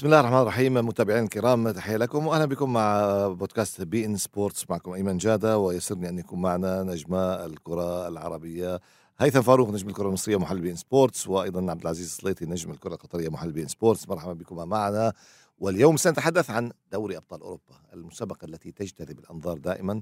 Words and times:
بسم 0.00 0.06
الله 0.06 0.20
الرحمن 0.20 0.40
الرحيم 0.40 0.74
متابعين 0.74 1.24
الكرام 1.24 1.70
تحية 1.70 1.96
لكم 1.96 2.26
وأهلا 2.26 2.44
بكم 2.44 2.72
مع 2.72 3.02
بودكاست 3.28 3.82
بي 3.82 4.04
إن 4.04 4.16
سبورتس. 4.16 4.70
معكم 4.70 4.92
أيمن 4.92 5.18
جادة 5.18 5.58
ويسرني 5.58 6.08
أن 6.08 6.18
يكون 6.18 6.40
معنا 6.40 6.82
نجم 6.82 7.14
الكرة 7.14 8.08
العربية 8.08 8.80
هيثم 9.18 9.42
فاروق 9.42 9.70
نجم 9.70 9.88
الكرة 9.88 10.08
المصرية 10.08 10.36
محلل 10.36 10.60
بي 10.60 10.70
إن 10.70 10.76
سبورتس 10.76 11.28
وأيضا 11.28 11.70
عبد 11.70 11.80
العزيز 11.80 12.06
السليطي 12.06 12.46
نجم 12.46 12.70
الكرة 12.70 12.94
القطرية 12.94 13.28
محلل 13.28 13.52
بي 13.52 13.62
إن 13.62 13.68
سبورتس. 13.68 14.08
مرحبا 14.08 14.32
بكم 14.32 14.68
معنا. 14.68 15.12
واليوم 15.58 15.96
سنتحدث 15.96 16.50
عن 16.50 16.72
دوري 16.92 17.16
أبطال 17.16 17.40
أوروبا 17.40 17.74
المسابقة 17.92 18.44
التي 18.44 18.72
تجتذب 18.72 19.18
الأنظار 19.18 19.58
دائما 19.58 20.00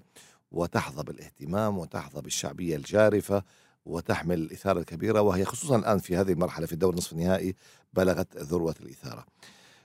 وتحظى 0.51 1.03
بالاهتمام 1.03 1.79
وتحظى 1.79 2.21
بالشعبية 2.21 2.77
الجارفة 2.77 3.43
وتحمل 3.87 4.39
الإثارة 4.39 4.79
الكبيرة 4.79 5.21
وهي 5.21 5.45
خصوصا 5.45 5.77
الآن 5.77 5.99
في 5.99 6.17
هذه 6.17 6.33
المرحلة 6.33 6.67
في 6.67 6.73
الدور 6.73 6.95
نصف 6.95 7.13
النهائي 7.13 7.55
بلغت 7.93 8.37
ذروة 8.37 8.75
الإثارة. 8.81 9.25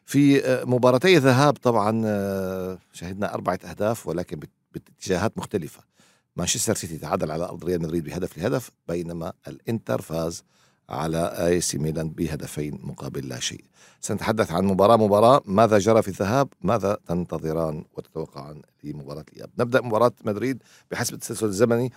في 0.05 0.45
آه، 0.45 0.63
مباراتي 0.65 1.17
ذهاب 1.17 1.53
طبعا 1.53 2.01
آه، 2.05 2.77
شهدنا 2.93 3.33
أربعة 3.33 3.59
أهداف 3.69 4.07
ولكن 4.07 4.39
باتجاهات 4.73 5.37
مختلفة. 5.37 5.81
مانشستر 6.35 6.75
سيتي 6.75 6.97
تعادل 6.97 7.31
على 7.31 7.43
أرض 7.43 7.65
ريال 7.65 7.81
مدريد 7.81 8.03
بهدف 8.03 8.37
لهدف 8.37 8.71
بينما 8.87 9.33
الإنتر 9.47 10.01
فاز 10.01 10.43
على 10.89 11.47
آي 11.47 11.61
سي 11.61 11.77
ميلان 11.77 12.09
بهدفين 12.09 12.79
مقابل 12.83 13.27
لا 13.27 13.39
شيء. 13.39 13.63
سنتحدث 14.01 14.51
عن 14.51 14.65
مباراة 14.65 14.97
مباراة 14.97 15.41
ماذا 15.45 15.77
جرى 15.77 16.01
في 16.01 16.07
الذهاب؟ 16.07 16.47
ماذا 16.61 16.97
تنتظران 17.07 17.85
وتتوقعان 17.97 18.61
لمباراة 18.83 19.25
الإياب؟ 19.33 19.49
نبدأ 19.59 19.81
مباراة 19.81 20.11
مدريد 20.25 20.63
بحسب 20.91 21.13
التسلسل 21.13 21.45
الزمني. 21.45 21.91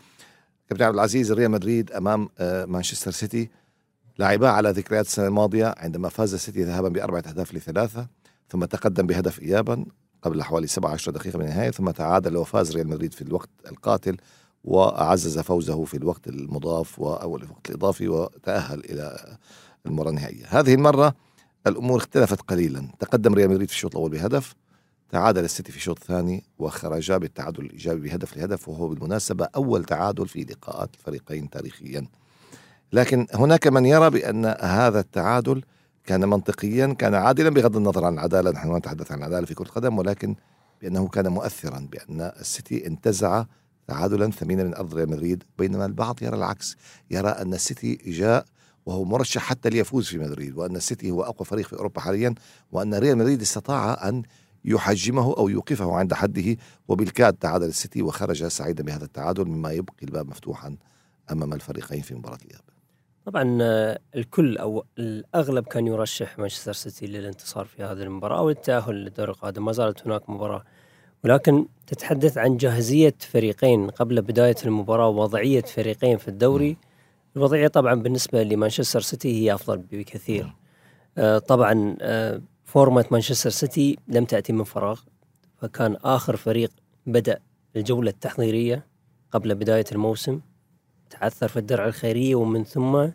كابتن 0.69 0.85
عبد 0.85 0.95
العزيز 0.95 1.33
ريال 1.33 1.51
مدريد 1.51 1.93
أمام 1.93 2.29
آه، 2.39 2.65
مانشستر 2.65 3.11
سيتي. 3.11 3.51
لعبا 4.19 4.49
على 4.49 4.71
ذكريات 4.71 5.07
السنة 5.07 5.27
الماضية 5.27 5.75
عندما 5.77 6.09
فاز 6.09 6.35
السيتي 6.35 6.65
ذهابا 6.65 6.89
بأربعة 6.89 7.23
أهداف 7.29 7.55
لثلاثة 7.55 8.07
ثم 8.49 8.65
تقدم 8.65 9.07
بهدف 9.07 9.43
إيابا 9.43 9.87
قبل 10.23 10.43
حوالي 10.43 10.67
17 10.67 11.13
دقيقة 11.13 11.39
من 11.39 11.45
النهاية 11.45 11.71
ثم 11.71 11.91
تعادل 11.91 12.37
وفاز 12.37 12.77
ريال 12.77 12.89
مدريد 12.89 13.15
في 13.15 13.23
الوقت 13.23 13.51
القاتل 13.67 14.17
وعزز 14.65 15.39
فوزه 15.39 15.85
في 15.85 15.97
الوقت 15.97 16.29
المضاف 16.29 17.01
أو 17.01 17.37
الوقت 17.37 17.71
الإضافي 17.71 18.09
وتأهل 18.09 18.79
إلى 18.79 19.37
المباراة 19.87 20.11
النهائية. 20.11 20.47
هذه 20.49 20.75
المرة 20.75 21.15
الأمور 21.67 21.99
اختلفت 21.99 22.41
قليلا. 22.41 22.89
تقدم 22.99 23.35
ريال 23.35 23.51
مدريد 23.51 23.69
في 23.69 23.75
الشوط 23.75 23.97
الأول 23.97 24.11
بهدف 24.11 24.55
تعادل 25.11 25.45
السيتي 25.45 25.73
في 25.73 25.79
الشوط 25.79 26.01
الثاني 26.01 26.45
وخرجا 26.59 27.19
بالتعادل 27.19 27.65
الإيجابي 27.65 28.09
بهدف 28.09 28.37
لهدف 28.37 28.69
وهو 28.69 28.89
بالمناسبة 28.89 29.49
أول 29.57 29.85
تعادل 29.85 30.29
في 30.29 30.45
لقاءات 30.45 30.95
الفريقين 30.95 31.51
تاريخيا. 31.51 32.07
لكن 32.93 33.27
هناك 33.35 33.67
من 33.67 33.87
يرى 33.87 34.11
بأن 34.11 34.45
هذا 34.61 35.01
التعادل 35.01 35.63
كان 36.07 36.29
منطقيا 36.29 36.87
كان 36.99 37.15
عادلا 37.15 37.51
بغض 37.51 37.77
النظر 37.77 38.05
عن 38.05 38.15
العدالة. 38.15 38.51
نحن 38.51 38.77
نتحدث 38.77 39.13
عن 39.13 39.19
العدالة 39.19 39.47
في 39.47 39.55
كرة 39.55 39.67
القدم 39.67 39.99
ولكن 39.99 40.37
بأنه 40.83 41.09
كان 41.09 41.29
مؤثرا 41.29 41.89
بأن 41.91 42.21
السيتي 42.21 42.87
انتزع 42.87 43.45
تعادلا 43.87 44.31
ثمينا 44.31 44.65
من 44.65 44.75
أرض 44.75 44.95
ريال 44.95 45.11
مدريد. 45.11 45.45
بينما 45.59 45.87
البعض 45.87 46.23
يرى 46.23 46.37
العكس 46.37 46.77
يرى 47.11 47.29
أن 47.29 47.55
السيتي 47.55 47.95
جاء 48.07 48.45
وهو 48.87 49.05
مرشح 49.05 49.43
حتى 49.43 49.71
ليفوز 49.71 50.07
في 50.07 50.19
مدريد 50.19 50.57
وأن 50.57 50.77
السيتي 50.77 51.11
هو 51.11 51.23
أقوى 51.23 51.47
فريق 51.47 51.67
في 51.67 51.77
أوروبا 51.77 52.01
حاليا 52.01 52.35
وأن 52.73 52.95
ريال 52.95 53.19
مدريد 53.19 53.41
استطاع 53.41 54.09
أن 54.09 54.23
يحجمه 54.65 55.37
أو 55.37 55.49
يوقفه 55.49 55.95
عند 55.95 56.15
حده. 56.15 56.57
وبالكاد 56.89 57.35
تعادل 57.35 57.67
السيتي 57.67 58.03
وخرج 58.03 58.47
سعيدا 58.47 58.85
بهذا 58.85 59.05
التعادل 59.05 59.45
مما 59.45 59.73
يبقي 59.73 60.03
الباب 60.03 60.29
مفتوحا 60.29 60.77
أمام 61.33 61.53
الفريقين 61.53 62.03
في 62.03 62.15
مباراة 62.15 62.39
الإياب. 62.45 62.66
طبعا 63.27 63.59
آه، 63.63 63.99
الكل 64.17 64.59
أو 64.59 64.85
الأغلب 64.99 65.65
كان 65.65 65.87
يرشح 65.87 66.39
مانشستر 66.39 66.73
سيتي 66.73 67.07
للانتصار 67.07 67.65
في 67.65 67.83
هذه 67.83 68.03
المباراة 68.03 68.39
أو 68.39 68.51
التاهل 68.51 68.95
للدور 68.95 69.29
القادم. 69.29 69.65
ما 69.65 69.73
زالت 69.73 70.07
هناك 70.07 70.31
مباراة. 70.31 70.65
ولكن 71.25 71.67
تتحدث 71.87 72.39
عن 72.39 72.57
جاهزية 72.57 73.15
فريقين 73.21 73.91
قبل 73.91 74.23
بداية 74.23 74.57
المباراة 74.65 75.09
ووضعية 75.09 75.63
فريقين 75.63 76.19
في 76.19 76.29
الدوري. 76.29 76.77
الوضعية 77.37 77.69
طبعا 77.69 77.95
بالنسبة 77.95 78.43
لمانشستر 78.43 79.01
سيتي 79.01 79.43
هي 79.43 79.55
أفضل 79.55 79.77
بكثير. 79.79 80.53
آه، 81.19 81.39
طبعا 81.39 81.97
آه، 82.01 82.41
فورمة 82.65 83.05
مانشستر 83.11 83.51
سيتي 83.51 83.99
لم 84.09 84.25
تأتي 84.25 84.53
من 84.53 84.65
فراغ. 84.65 85.01
فكان 85.57 85.97
آخر 86.05 86.37
فريق 86.37 86.71
بدأ 87.07 87.39
الجولة 87.77 88.11
التحضيرية 88.11 88.87
قبل 89.33 89.55
بداية 89.55 89.85
الموسم. 89.93 90.41
تعثر 91.11 91.49
في 91.49 91.59
الدرع 91.59 91.87
الخيرية 91.87 92.35
ومن 92.35 92.65
ثم 92.65 93.07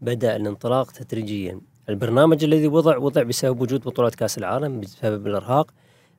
بدأ 0.00 0.36
الانطلاق 0.36 0.90
تدريجيا. 0.90 1.60
البرنامج 1.88 2.44
الذي 2.44 2.68
وضع 2.68 2.96
وضع 2.96 3.22
بسبب 3.22 3.60
وجود 3.60 3.80
بطولة 3.80 4.10
كأس 4.10 4.38
العالم 4.38 4.80
بسبب 4.80 5.26
الإرهاق 5.26 5.70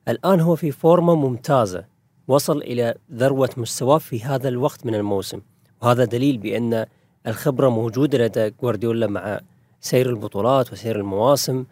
الآن 0.08 0.40
هو 0.40 0.56
في 0.56 0.70
فورمة 0.70 1.14
ممتازة. 1.14 1.84
وصل 2.28 2.58
إلى 2.58 2.94
ذروة 3.12 3.50
مستواه 3.56 3.98
في 3.98 4.22
هذا 4.22 4.48
الوقت 4.48 4.86
من 4.86 4.94
الموسم. 4.94 5.40
وهذا 5.82 6.04
دليل 6.04 6.38
بأن 6.38 6.86
الخبرة 7.26 7.68
موجودة 7.68 8.18
لدى 8.18 8.50
جوارديولا 8.62 9.06
مع 9.06 9.40
سير 9.80 10.10
البطولات 10.10 10.72
وسير 10.72 10.96
المواسم. 10.96 11.64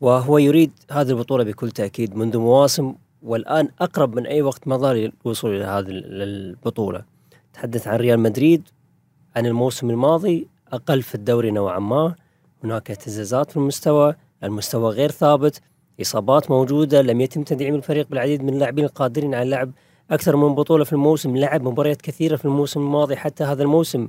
وهو 0.00 0.38
يريد 0.38 0.72
هذه 0.90 1.10
البطولة 1.10 1.44
بكل 1.44 1.70
تأكيد 1.70 2.16
منذ 2.16 2.38
مواسم 2.38 2.94
والآن 3.22 3.68
أقرب 3.80 4.16
من 4.16 4.26
أي 4.26 4.42
وقت 4.42 4.68
مضى 4.68 5.12
للوصول 5.24 5.56
إلى 5.56 5.64
هذه 5.64 5.86
البطولة 5.88 7.04
تحدث 7.52 7.88
عن 7.88 7.96
ريال 7.96 8.20
مدريد. 8.20 8.68
عن 9.36 9.46
الموسم 9.46 9.90
الماضي 9.90 10.48
أقل 10.72 11.02
في 11.02 11.14
الدوري 11.14 11.50
نوعا 11.50 11.78
ما. 11.78 12.14
هناك 12.64 12.90
اهتزازات 12.90 13.50
في 13.50 13.56
المستوى 13.56 14.14
المستوى 14.44 14.90
غير 14.90 15.10
ثابت 15.10 15.60
إصابات 16.00 16.50
موجودة 16.50 17.02
لم 17.02 17.20
يتم 17.20 17.42
تدعيم 17.42 17.74
الفريق 17.74 18.08
بالعديد 18.08 18.42
من 18.42 18.54
اللاعبين 18.54 18.84
القادرين 18.84 19.34
على 19.34 19.50
لعب 19.50 19.72
أكثر 20.10 20.36
من 20.36 20.54
بطولة 20.54 20.84
في 20.84 20.92
الموسم 20.92 21.36
لعب 21.36 21.62
مباريات 21.62 22.02
كثيرة 22.02 22.36
في 22.36 22.44
الموسم 22.44 22.80
الماضي 22.80 23.16
حتى 23.16 23.44
هذا 23.44 23.62
الموسم. 23.62 24.08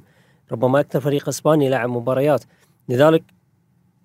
ربما 0.52 0.80
أكثر 0.80 1.00
فريق 1.00 1.28
إسباني 1.28 1.70
لعب 1.70 1.90
مباريات. 1.90 2.44
لذلك 2.90 3.24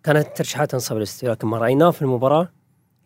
كانت 0.02 0.36
ترشيحات 0.36 0.70
تنصب 0.70 0.96
للسيتي 0.96 1.28
لكن 1.28 1.48
ما 1.48 1.58
رأيناه 1.58 1.90
في 1.90 2.02
المباراة 2.02 2.48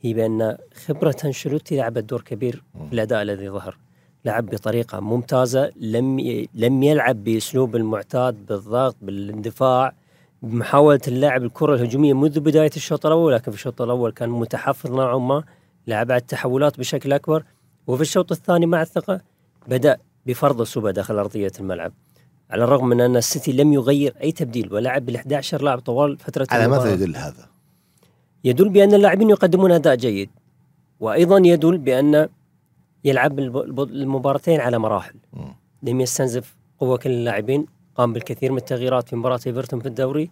هي 0.01 0.15
بأن 0.15 0.57
خبرة 0.87 1.17
أنشيلوتي 1.25 1.77
لعبت 1.77 2.05
دور 2.05 2.21
كبير 2.21 2.63
في 2.89 2.95
الأداء 2.95 3.23
الذي 3.23 3.51
ظهر. 3.51 3.77
لعب 4.25 4.47
بطريقة 4.47 5.01
ممتازة 5.01 5.73
لم 5.77 6.21
لم 6.55 6.83
يلعب 6.83 7.25
بأسلوب 7.25 7.77
المعتاد 7.77 8.47
بالضغط 8.47 8.97
بالاندفاع 9.03 9.95
بمحاولة 10.43 11.01
اللعب 11.09 11.43
الكرة 11.43 11.75
الهجومية 11.75 12.13
منذ 12.13 12.41
بداية 12.41 12.71
الشوط 12.77 13.07
الأول 13.07 13.33
لكن 13.33 13.51
في 13.51 13.57
الشوط 13.57 13.83
الأول 13.83 14.13
كان 14.13 14.29
متحفظ 14.29 14.91
نوعا 14.91 15.19
ما 15.19 15.45
لعب 15.87 16.13
على 16.13 16.21
التحولات 16.21 16.79
بشكل 16.79 17.13
أكبر. 17.13 17.45
وفي 17.87 18.03
الشوط 18.03 18.33
الثاني 18.33 18.67
مع 18.67 18.83
الثقة 18.83 19.21
بدأ 19.69 19.97
بفرض 20.27 20.61
السوبة 20.61 20.91
داخل 20.91 21.19
أرضية 21.19 21.53
الملعب. 21.61 21.93
على 22.51 22.65
الرغم 22.65 22.89
من 22.89 23.01
أن 23.01 23.17
السيتي 23.17 23.53
لم 23.53 23.73
يغير 23.73 24.15
أي 24.23 24.33
تبديل 24.33 24.75
ولعب 24.75 25.07
بال 25.07 25.17
11 25.17 25.63
لاعب 25.63 25.79
طوال 25.79 26.19
فترة 26.19 26.47
على 26.51 26.69
ماذا 26.69 26.93
يدل 26.93 27.17
هذا؟ 27.17 27.49
يدل 28.45 28.69
بأن 28.69 28.95
اللاعبين 28.95 29.31
يقدمون 29.31 29.73
أداء 29.73 29.95
جيد 29.95 30.31
وأيضا 31.01 31.39
يدل 31.45 31.79
بأن 31.79 32.29
يلعب 33.05 33.39
المباراتين 33.79 34.61
على 34.61 34.79
مراحل. 34.79 35.15
لم 35.83 36.01
يستنزف 36.01 36.57
قوة 36.81 36.97
كل 36.97 37.11
اللاعبين 37.11 37.67
قام 37.95 38.13
بالكثير 38.13 38.53
من 38.53 38.59
التغييرات 38.59 39.09
في 39.09 39.17
مباراة 39.17 39.41
إيفرتون 39.47 39.81
في 39.81 39.87
الدوري 39.87 40.31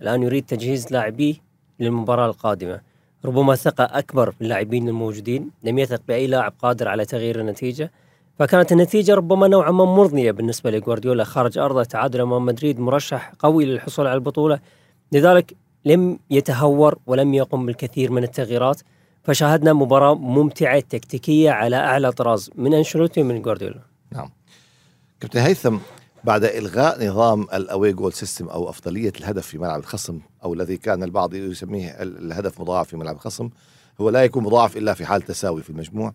الآن 0.00 0.22
يريد 0.22 0.46
تجهيز 0.46 0.92
لاعبيه 0.92 1.34
للمباراة 1.80 2.26
القادمة. 2.26 2.80
ربما 3.24 3.54
ثقة 3.54 3.84
أكبر 3.84 4.34
باللاعبين 4.40 4.88
الموجودين 4.88 5.50
لم 5.62 5.78
يثق 5.78 6.00
بأي 6.08 6.26
لاعب 6.26 6.52
قادر 6.58 6.88
على 6.88 7.04
تغيير 7.04 7.40
النتيجة. 7.40 7.90
فكانت 8.38 8.72
النتيجة 8.72 9.14
ربما 9.14 9.48
نوعا 9.48 9.70
ما 9.70 9.84
مرضية 9.84 10.30
بالنسبة 10.30 10.70
لجوارديولا. 10.70 11.24
خارج 11.24 11.58
أرضه 11.58 11.84
تعادل 11.84 12.20
أمام 12.20 12.46
مدريد 12.46 12.80
مرشح 12.80 13.32
قوي 13.38 13.64
للحصول 13.64 14.06
على 14.06 14.14
البطولة. 14.14 14.58
لذلك 15.12 15.54
لم 15.84 16.18
يتهور 16.30 16.98
ولم 17.06 17.34
يقم 17.34 17.66
بالكثير 17.66 18.12
من 18.12 18.22
التغييرات. 18.22 18.80
فشاهدنا 19.22 19.72
مباراة 19.72 20.14
ممتعة 20.14 20.80
تكتيكية 20.80 21.50
على 21.50 21.76
أعلى 21.76 22.12
طراز 22.12 22.50
من 22.54 22.74
أنشيلوتي 22.74 23.20
ومن 23.20 23.42
جوارديولا. 23.42 23.80
نعم. 24.12 24.30
كابتن 25.20 25.40
هيثم 25.40 25.76
بعد 26.24 26.44
إلغاء 26.44 27.06
نظام 27.06 27.42
الأوي 27.42 27.92
جول 27.92 28.12
سيستم 28.12 28.48
أو 28.48 28.70
أفضلية 28.70 29.12
الهدف 29.20 29.46
في 29.46 29.58
ملعب 29.58 29.80
الخصم 29.80 30.20
أو 30.44 30.54
الذي 30.54 30.76
كان 30.76 31.02
البعض 31.02 31.34
يسميه 31.34 32.02
الهدف 32.02 32.60
مضاعف 32.60 32.88
في 32.88 32.96
ملعب 32.96 33.14
الخصم 33.14 33.50
هو 34.00 34.10
لا 34.10 34.24
يكون 34.24 34.44
مضاعف 34.44 34.76
إلا 34.76 34.94
في 34.94 35.06
حال 35.06 35.22
تساوي 35.22 35.62
في 35.62 35.70
المجموع. 35.70 36.14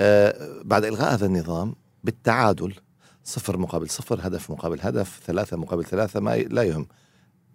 آه 0.00 0.62
بعد 0.64 0.84
إلغاء 0.84 1.14
هذا 1.14 1.26
النظام 1.26 1.74
بالتعادل 2.04 2.74
صفر 3.24 3.58
مقابل 3.58 3.90
صفر 3.90 4.20
هدف 4.22 4.50
مقابل 4.50 4.78
هدف 4.80 5.20
ثلاثة 5.26 5.56
مقابل 5.56 5.84
ثلاثة 5.84 6.20
ما 6.20 6.36
لا 6.36 6.62
يهم. 6.62 6.86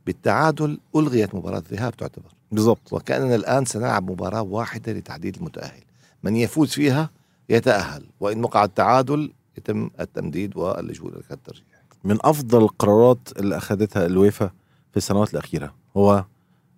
بالتعادل 0.08 0.80
ألغيت 0.96 1.36
مباراة 1.36 1.58
الذهاب 1.58 1.96
تعتبر. 1.96 2.32
بالضبط. 2.52 2.94
وكأننا 2.94 3.36
الآن 3.36 3.66
سنلعب 3.66 4.12
مباراة 4.12 4.42
واحدة 4.42 4.94
لتحديد 4.94 5.36
المتأهل. 5.36 5.84
من 6.24 6.36
يفوز 6.36 6.70
فيها 6.70 7.10
يتأهل 7.50 8.06
وإن 8.20 8.44
وقع 8.44 8.64
التعادل 8.64 9.34
يتم 9.58 9.90
التمديد 10.00 10.58
واللجوء 10.58 11.12
للترجيح 11.12 11.64
من 12.04 12.18
أفضل 12.22 12.62
القرارات 12.62 13.20
اللي 13.38 13.58
أخذتها 13.58 14.06
الويفا 14.06 14.52
في 14.92 14.98
السنوات 14.98 15.34
الأخيرة 15.34 15.74
هو 15.98 16.26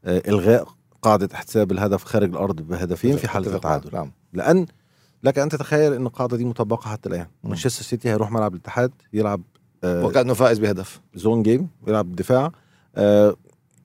آه، 0.06 0.22
إلغاء 0.28 0.68
قاعدة 1.02 1.30
احتساب 1.34 1.72
الهدف 1.72 2.04
خارج 2.04 2.30
الأرض 2.30 2.62
بهدفين 2.62 3.18
في 3.18 3.28
معك. 3.28 3.48
التعادل. 3.48 3.90
نعم. 3.94 4.12
لأن 4.34 4.66
لك 5.24 5.40
أن 5.40 5.50
تتخيل 5.50 5.94
إن 5.94 6.06
القاعدة 6.06 6.38
دي 6.38 6.46
مطبقه 6.46 6.90
حتى 6.90 7.10
الآن. 7.10 7.28
مم. 7.44 7.50
مانشستر 7.50 7.84
سيتي 7.84 8.10
هيروح 8.10 8.32
ملعب 8.32 8.54
الاتحاد 8.54 8.92
يلعب 9.14 9.42
آه 9.84 10.06
وكأنه 10.06 10.34
فائز 10.34 10.60
بهدف. 10.60 11.02
زي 11.16 11.35
ما 11.35 11.44
جيم 11.44 11.70
يلعب 11.88 12.16
دفاع. 12.16 12.52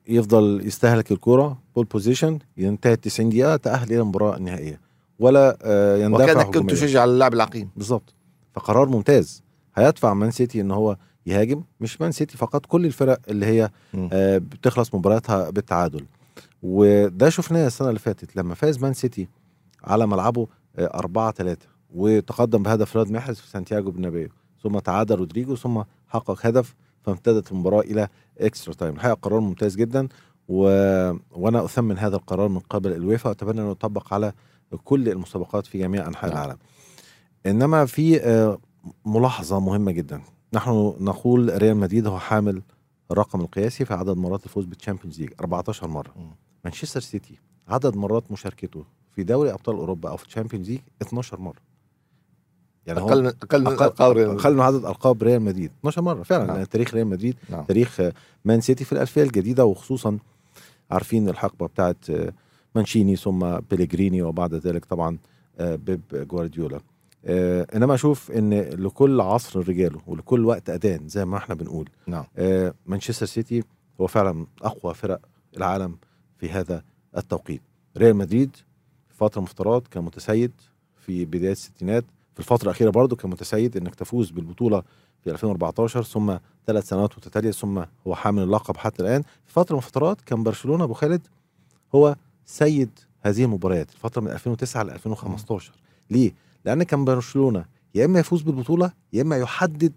يفضل 0.08 0.66
يستهلك 0.66 1.12
الكرة 1.12 1.58
ball 1.76 1.84
possession 1.84 2.38
ينتهي 2.56 2.96
90 2.96 3.30
دقيقة 3.30 3.56
تأهل 3.56 3.92
إلى 3.92 4.00
المباراة 4.00 4.36
النهائية. 4.36 4.80
ولا 5.18 5.58
آه 5.62 5.96
يندفع 5.96 6.24
وكأنك 6.24 6.54
كنت. 6.54 6.70
تشجع 6.70 7.04
اللاعب 7.04 7.34
العقيم. 7.34 7.70
بالظبط. 7.76 8.14
فقرار 8.54 8.88
ممتاز. 8.88 9.42
هيدفع 9.74 10.14
مان 10.14 10.30
سيتي 10.30 10.60
إن 10.60 10.70
هو 10.70 10.96
يهاجم 11.26 11.62
مش 11.80 12.00
مان 12.00 12.12
سيتي 12.12 12.36
فقط 12.36 12.66
كل 12.66 12.86
الفرق 12.86 13.20
اللي 13.28 13.46
هي. 13.46 13.70
آه 14.12 14.38
بتخلص 14.38 14.94
مباراتها 14.94 15.50
بالتعادل. 15.50 16.06
وده 16.62 17.30
شفناه 17.30 17.66
السنة 17.66 17.88
اللي 17.88 18.00
فاتت 18.00 18.36
لما 18.36 18.54
فاز 18.54 18.78
مان 18.78 18.94
سيتي 18.94 19.28
على 19.84 20.06
ملعبه 20.06 20.46
4 20.78 21.32
3 21.32 21.66
وتقدم 21.94 22.62
بهدف 22.62 22.96
رياض 22.96 23.10
محرز 23.10 23.36
في 23.36 23.48
سانتياغو 23.48 23.90
برنابيو. 23.90 24.28
ثم 24.62 24.78
تعادل 24.78 25.14
رودريجو 25.14 25.56
ثم 25.56 25.82
حقق 26.08 26.46
هدف 26.46 26.74
فامتدت 27.04 27.52
المباراة 27.52 27.80
إلى 27.80 28.08
extra 28.38 28.74
time 28.74 28.94
الحقيقة 28.94 29.14
قرار 29.14 29.40
ممتاز 29.40 29.76
جدا 29.76 30.08
و... 30.48 30.62
وأنا 31.32 31.64
أثمن 31.64 31.98
هذا 31.98 32.16
القرار 32.16 32.48
من 32.48 32.58
قبل 32.58 32.92
الويفا 32.92 33.28
وأتمنى 33.28 33.60
أنه 33.60 33.70
يطبق 33.70 34.14
على 34.14 34.32
كل 34.84 35.08
المسابقات 35.08 35.66
في 35.66 35.78
جميع 35.78 36.06
أنحاء 36.06 36.30
نعم. 36.30 36.42
العالم. 36.42 36.58
إنما 37.46 37.86
في 37.86 38.20
آه، 38.20 38.58
ملاحظة 39.06 39.60
مهمة 39.60 39.92
جدا. 39.92 40.20
نحن 40.52 40.94
نقول 41.00 41.62
ريال 41.62 41.76
مدريد 41.76 42.06
هو 42.06 42.18
حامل 42.18 42.62
الرقم 43.10 43.40
القياسي 43.40 43.84
في 43.84 43.94
عدد 43.94 44.16
مرات 44.16 44.44
الفوز 44.44 44.64
بال 44.64 44.74
Champions 44.74 45.20
League 45.20 45.30
14 45.40 45.88
مرة. 45.88 46.14
مانشستر 46.64 47.00
سيتي 47.00 47.38
عدد 47.68 47.96
مرات 47.96 48.32
مشاركته 48.32 48.84
في 49.10 49.22
دوري 49.22 49.52
أبطال 49.52 49.76
أوروبا 49.76 50.10
أو 50.10 50.16
في 50.16 50.26
ال 50.26 50.31
Champions 50.31 50.70
League 50.70 50.80
12 51.02 51.40
مرة. 51.40 51.73
يعني 52.86 53.00
أقل 53.00 53.22
من 53.22 53.26
أقل 53.26 53.60
من 53.60 53.66
أقل, 53.66 53.84
ألقاب 53.84 54.16
ريال 54.16 54.30
أقل 54.30 54.54
من 54.54 54.60
عدد 54.60 54.84
ألقاب 54.84 55.22
ريال 55.22 55.42
مدريد. 55.42 55.70
12 55.80 56.02
مرة 56.02 56.22
فعلا 56.22 56.44
نعم. 56.44 56.64
تاريخ 56.64 56.94
ريال 56.94 57.06
مدريد 57.06 57.36
نعم. 57.50 57.64
تاريخ 57.64 58.00
آه، 58.00 58.12
مان 58.44 58.60
سيتي 58.60 58.84
في 58.84 58.92
الألفية 58.92 59.22
الجديدة 59.22 59.64
وخصوصا 59.64 60.18
عارفين 60.90 61.28
الحقبة 61.28 61.66
بتاعت 61.66 62.10
آه، 62.10 62.32
مانشيني 62.74 63.16
ثم 63.16 63.58
بيليجريني 63.70 64.22
وبعد 64.22 64.54
ذلك 64.54 64.84
طبعا 64.84 65.18
آه، 65.58 65.74
بيب 65.74 66.00
جوارديولا. 66.12 66.80
آه، 67.24 67.66
انما 67.74 67.94
أشوف 67.94 68.30
إن 68.30 68.54
لكل 68.60 69.20
عصر 69.20 69.68
رجاله 69.68 70.00
ولكل 70.06 70.44
وقت 70.44 70.70
اذان 70.70 71.08
زي 71.08 71.24
ما 71.24 71.36
إحنا 71.36 71.54
بنقول. 71.54 71.88
نعم. 72.06 72.24
آه، 72.36 72.74
مانشستر 72.86 73.26
سيتي 73.26 73.62
هو 74.00 74.06
فعلا 74.06 74.46
أقوى 74.62 74.94
فرق 74.94 75.20
العالم 75.56 75.96
في 76.38 76.50
هذا 76.50 76.82
التوقيت. 77.16 77.62
ريال 77.96 78.16
مدريد 78.16 78.56
في 79.08 79.14
فترة 79.16 79.40
من 79.40 79.46
الفترات 79.46 79.88
كان 79.88 80.04
متسيد 80.04 80.52
في 81.06 81.24
بداية 81.24 81.52
الستينات 81.52 82.04
في 82.34 82.40
الفترة 82.40 82.64
الأخيرة 82.64 82.90
برضه 82.90 83.16
كان 83.16 83.30
متسيد 83.30 83.76
إنك 83.76 83.94
تفوز 83.94 84.30
بالبطولة 84.30 84.82
في 85.24 85.30
2014 85.30 86.02
ثم 86.02 86.36
ثلاث 86.66 86.88
سنوات 86.88 87.18
متتالية 87.18 87.50
ثم 87.50 87.82
هو 88.06 88.14
حامل 88.14 88.42
اللقب 88.42 88.76
حتى 88.76 89.02
الآن. 89.02 89.22
في 89.22 89.52
فترة 89.52 89.74
من 89.76 89.78
الفترات 89.82 90.20
كان 90.20 90.42
برشلونة 90.42 90.84
أبو 90.84 90.92
خالد 90.94 91.26
هو 91.94 92.16
سيد 92.46 92.90
هذه 93.20 93.44
المباريات 93.44 93.90
الفترة 93.90 94.20
من 94.22 94.28
2009 94.30 94.82
ل 94.82 94.90
2015 94.90 95.72
ليه؟ 96.10 96.32
لأن 96.64 96.82
كان 96.82 97.04
برشلونة 97.04 97.64
يا 97.94 98.04
إما 98.04 98.20
يفوز 98.20 98.42
بالبطولة 98.42 98.92
يا 99.12 99.22
إما 99.22 99.36
يحدد 99.36 99.92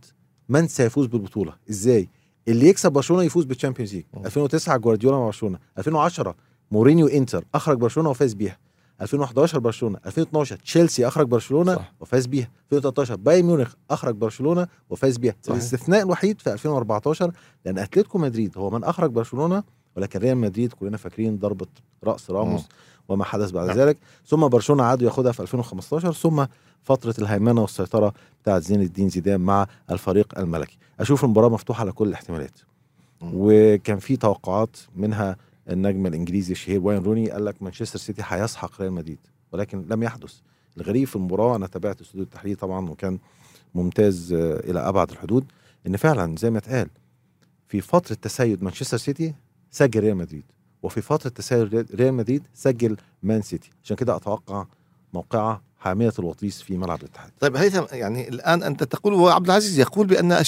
من 0.49 0.67
سيفوز 0.67 1.05
بالبطولة. 1.07 1.53
إزاي؟ 1.69 2.09
اللي 2.47 2.67
يكسب 2.67 2.91
برشلونة 2.91 3.23
يفوز 3.23 3.45
بال 3.45 3.54
Champions 3.54 3.95
League 3.95 4.03
مم. 4.13 4.25
2009 4.25 4.77
جوارديولا 4.77 5.17
مع 5.17 5.25
برشلونة. 5.25 5.59
2010 5.77 6.35
مورينيو 6.71 7.07
إنتر 7.07 7.45
أخرج 7.55 7.77
برشلونة 7.77 8.09
وفاز 8.09 8.33
بيها. 8.33 8.57
2011 9.01 9.59
برشلونة 9.59 9.99
2012 10.05 10.55
تشيلسي 10.55 11.07
أخرج 11.07 11.27
برشلونة 11.27 11.75
صح. 11.75 11.93
وفاز 11.99 12.25
بيها 12.25 12.49
2013 12.65 13.15
بايرن 13.15 13.45
ميونخ 13.45 13.73
أخرج 13.91 14.15
برشلونة 14.15 14.67
وفاز 14.89 15.17
بيها 15.17 15.35
صحيح. 15.41 15.55
الاستثناء 15.55 16.03
الوحيد 16.03 16.41
في 16.41 16.53
2014 16.53 17.31
لأن 17.65 17.77
أتلتيكو 17.77 18.17
مدريد 18.17 18.57
هو 18.57 18.69
من 18.69 18.83
أخرج 18.83 19.11
برشلونة 19.11 19.63
ولكن 19.95 20.19
ريال 20.19 20.37
مدريد 20.37 20.73
كلنا 20.73 20.97
فاكرين 20.97 21.37
ضربة 21.37 21.67
رأس 22.03 22.31
راموس 22.31 22.61
مم. 22.61 22.67
وما 23.09 23.23
حدث 23.23 23.51
بعد 23.51 23.67
نعم. 23.67 23.77
ذلك 23.77 23.97
ثم 24.25 24.47
برشلونة 24.47 24.83
عادوا 24.83 25.07
ياخدها 25.07 25.31
في 25.31 25.39
2015 25.39 26.13
ثم 26.13 26.45
فترة 26.83 27.15
الهيمنة 27.19 27.61
والسيطرة 27.61 28.13
بتاعت 28.41 28.61
زين 28.61 28.81
الدين 28.81 29.09
زيدان 29.09 29.41
مع 29.41 29.67
الفريق 29.91 30.39
الملكي 30.39 30.77
أشوف 30.99 31.23
المباراة 31.23 31.49
مفتوحة 31.49 31.81
على 31.81 31.91
كل 31.91 32.07
الاحتمالات 32.07 32.59
مم. 33.21 33.31
وكان 33.33 33.99
في 33.99 34.17
توقعات 34.17 34.77
منها 34.95 35.37
النجم 35.69 36.05
الإنجليزي 36.07 36.51
الشهير 36.51 36.79
واين 36.79 37.03
روني 37.03 37.29
قال 37.31 37.45
لك 37.45 37.63
مانشستر 37.63 37.99
سيتي 37.99 38.21
هيسحق 38.25 38.81
ريال 38.81 38.91
مدريد 38.93 39.19
ولكن 39.51 39.85
لم 39.89 40.03
يحدث. 40.03 40.33
الغريب 40.77 41.07
في 41.07 41.15
المباراة 41.15 41.55
أنا 41.55 41.67
تابعت 41.67 42.01
استوديو 42.01 42.23
التحليل 42.23 42.55
طبعا 42.55 42.89
وكان 42.89 43.19
ممتاز 43.75 44.33
آه، 44.33 44.59
إلى 44.59 44.79
أبعد 44.79 45.11
الحدود 45.11 45.45
إن 45.87 45.97
فعلا 45.97 46.35
زي 46.37 46.49
ما 46.49 46.57
اتقال 46.57 46.89
في 47.67 47.81
فترة 47.81 48.15
تسيد 48.21 48.63
مانشستر 48.63 48.97
سيتي 48.97 49.33
سجل 49.71 49.99
ريال 49.99 50.17
مدريد 50.17 50.43
وفي 50.83 51.01
فترة 51.01 51.29
تسيد 51.29 51.85
ريال 51.95 52.13
مدريد 52.13 52.43
سجل 52.53 52.97
مان 53.23 53.41
سيتي. 53.41 53.69
عشان 53.83 53.95
كده 53.97 54.15
أتوقع 54.15 54.65
موقعة 55.13 55.61
حامية 55.79 56.13
الوطيس 56.19 56.61
في 56.61 56.77
ملعب 56.77 56.99
الاتحاد. 56.99 57.31
طيب 57.39 57.55
هيثم 57.55 57.83
يعني 57.91 58.29
الآن 58.29 58.63
أنت 58.63 58.83
تقول 58.83 59.13
وعبد 59.13 59.45
العزيز 59.45 59.79
يقول 59.79 60.07
بأن 60.07 60.43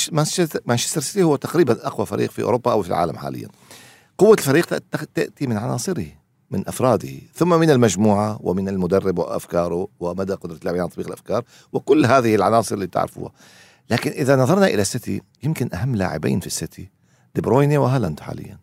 مانشستر 0.66 1.02
سيتي 1.02 1.24
هو 1.24 1.36
تقريبا 1.36 1.88
أقوى 1.88 2.06
فريق 2.06 2.32
في 2.32 2.44
أوروبا 2.44 2.72
أو 2.72 2.82
في 2.82 2.90
العالم 2.90 3.18
حاليا. 3.18 3.48
قوة 4.20 4.34
الفريق 4.34 4.66
تأت- 4.76 5.06
تأتي 5.16 5.48
من 5.48 5.58
عناصره 5.58 6.06
من 6.52 6.68
أفراده 6.68 7.10
ثم 7.36 7.50
من 7.60 7.70
المجموعة 7.70 8.40
ومن 8.42 8.70
المدرب 8.70 9.18
وأفكاره 9.20 9.88
ومدى 10.00 10.34
قدرة 10.34 10.56
اللاعبين 10.56 10.82
على 10.82 10.90
تطبيق 10.90 11.08
الأفكار 11.08 11.44
وكل 11.74 12.06
هذه 12.06 12.36
العناصر 12.36 12.76
اللي 12.76 12.88
تعرفوها. 12.88 13.32
لكن 13.92 14.12
إذا 14.12 14.36
نظرنا 14.36 14.68
إلى 14.68 14.82
السيتي 14.82 15.22
يمكن 15.44 15.70
أهم 15.74 15.96
لاعبين 15.96 16.40
في 16.40 16.48
السيتي 16.48 16.90
دي 17.36 17.42
برويني 17.42 17.78
وهالاند 17.78 18.20
حاليا. 18.20 18.58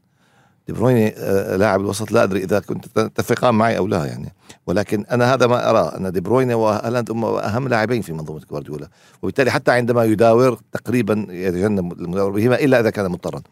دي 0.67 0.73
برويني 0.73 1.15
آه، 1.17 1.57
لاعب 1.57 1.81
الوسط 1.81 2.13
لا 2.13 2.23
أدري 2.23 2.45
إذا 2.45 2.61
كنت 2.61 2.87
تتفقان 2.99 3.55
معي 3.55 3.79
أو 3.79 3.87
لا 3.87 4.05
يعني 4.07 4.33
ولكن 4.67 5.05
أنا 5.11 5.35
هذا 5.35 5.47
ما 5.47 5.71
أرى 5.71 5.79
أن 5.97 6.13
دي 6.13 6.21
برويني 6.21 6.55
وهالاند 6.55 7.11
هم 7.11 7.25
أهم 7.25 7.69
لاعبين 7.69 8.03
في 8.03 8.13
منظومة 8.13 8.41
جوارديولا 8.51 8.89
وبالتالي 9.23 9.51
حتى 9.51 9.71
عندما 9.73 10.05
يداور 10.05 10.61
تقريبا 10.73 11.27
يتجنب 11.31 11.93
المداور 11.93 12.31
بهما 12.31 12.55
إلا 12.61 12.81
إذا 12.81 12.91
كان 12.91 13.11
مضطرا 13.11 13.43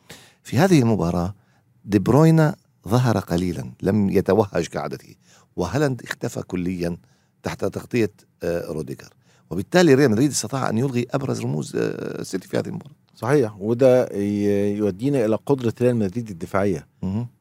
في 0.42 0.58
هذه 0.58 0.80
المباراة 0.80 1.34
دي 1.84 1.98
بروينه 1.98 2.56
ظهر 2.88 3.18
قليلا 3.18 3.72
لم 3.82 4.10
يتوهج 4.10 4.66
كعادته. 4.66 5.14
وهالاند 5.56 6.02
اختفى 6.02 6.42
كليا 6.42 6.96
تحت 7.42 7.64
تغطية 7.64 8.10
آه، 8.42 8.72
روديجر. 8.72 9.08
وبالتالي 9.50 9.94
ريال 9.94 10.10
مدريد 10.10 10.30
استطاع 10.30 10.70
أن 10.70 10.78
يلغي 10.78 11.06
أبرز 11.10 11.40
رموز 11.40 11.76
آه، 11.76 11.80
السيتي 12.20 12.48
في 12.48 12.58
هذه 12.58 12.66
المباراة. 12.66 12.94
صحيح. 13.14 13.56
وده 13.58 14.08
يودينا 14.76 15.24
إلى 15.24 15.38
قدرة 15.46 15.74
ريال 15.80 15.96
مدريد 15.96 16.30
الدفاعية. 16.30 16.86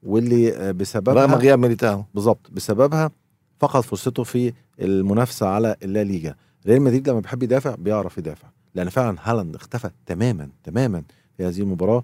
واللي 0.03 0.55
آه، 0.55 0.71
بسببها 0.71 1.13
رغم 1.13 1.33
غياب 1.35 1.59
ميليتاو. 1.59 2.03
بالظبط 2.13 2.51
بسببها 2.51 3.12
فقد 3.59 3.81
فرصته 3.81 4.23
في 4.23 4.53
المنافسة 4.79 5.47
على 5.47 5.75
اللا 5.83 6.03
ليجا. 6.03 6.35
ريال 6.67 6.81
مدريد 6.81 7.09
لما 7.09 7.19
بيحب 7.19 7.43
يدافع 7.43 7.75
بيعرف 7.75 8.17
يدافع. 8.17 8.47
لأن 8.75 8.89
فعلا 8.89 9.17
هالاند 9.23 9.55
اختفى 9.55 9.89
تماما 10.05 10.50
تماما 10.63 11.03
في 11.38 11.45
هذه 11.45 11.59
المباراة. 11.59 11.97
آه، 11.97 12.03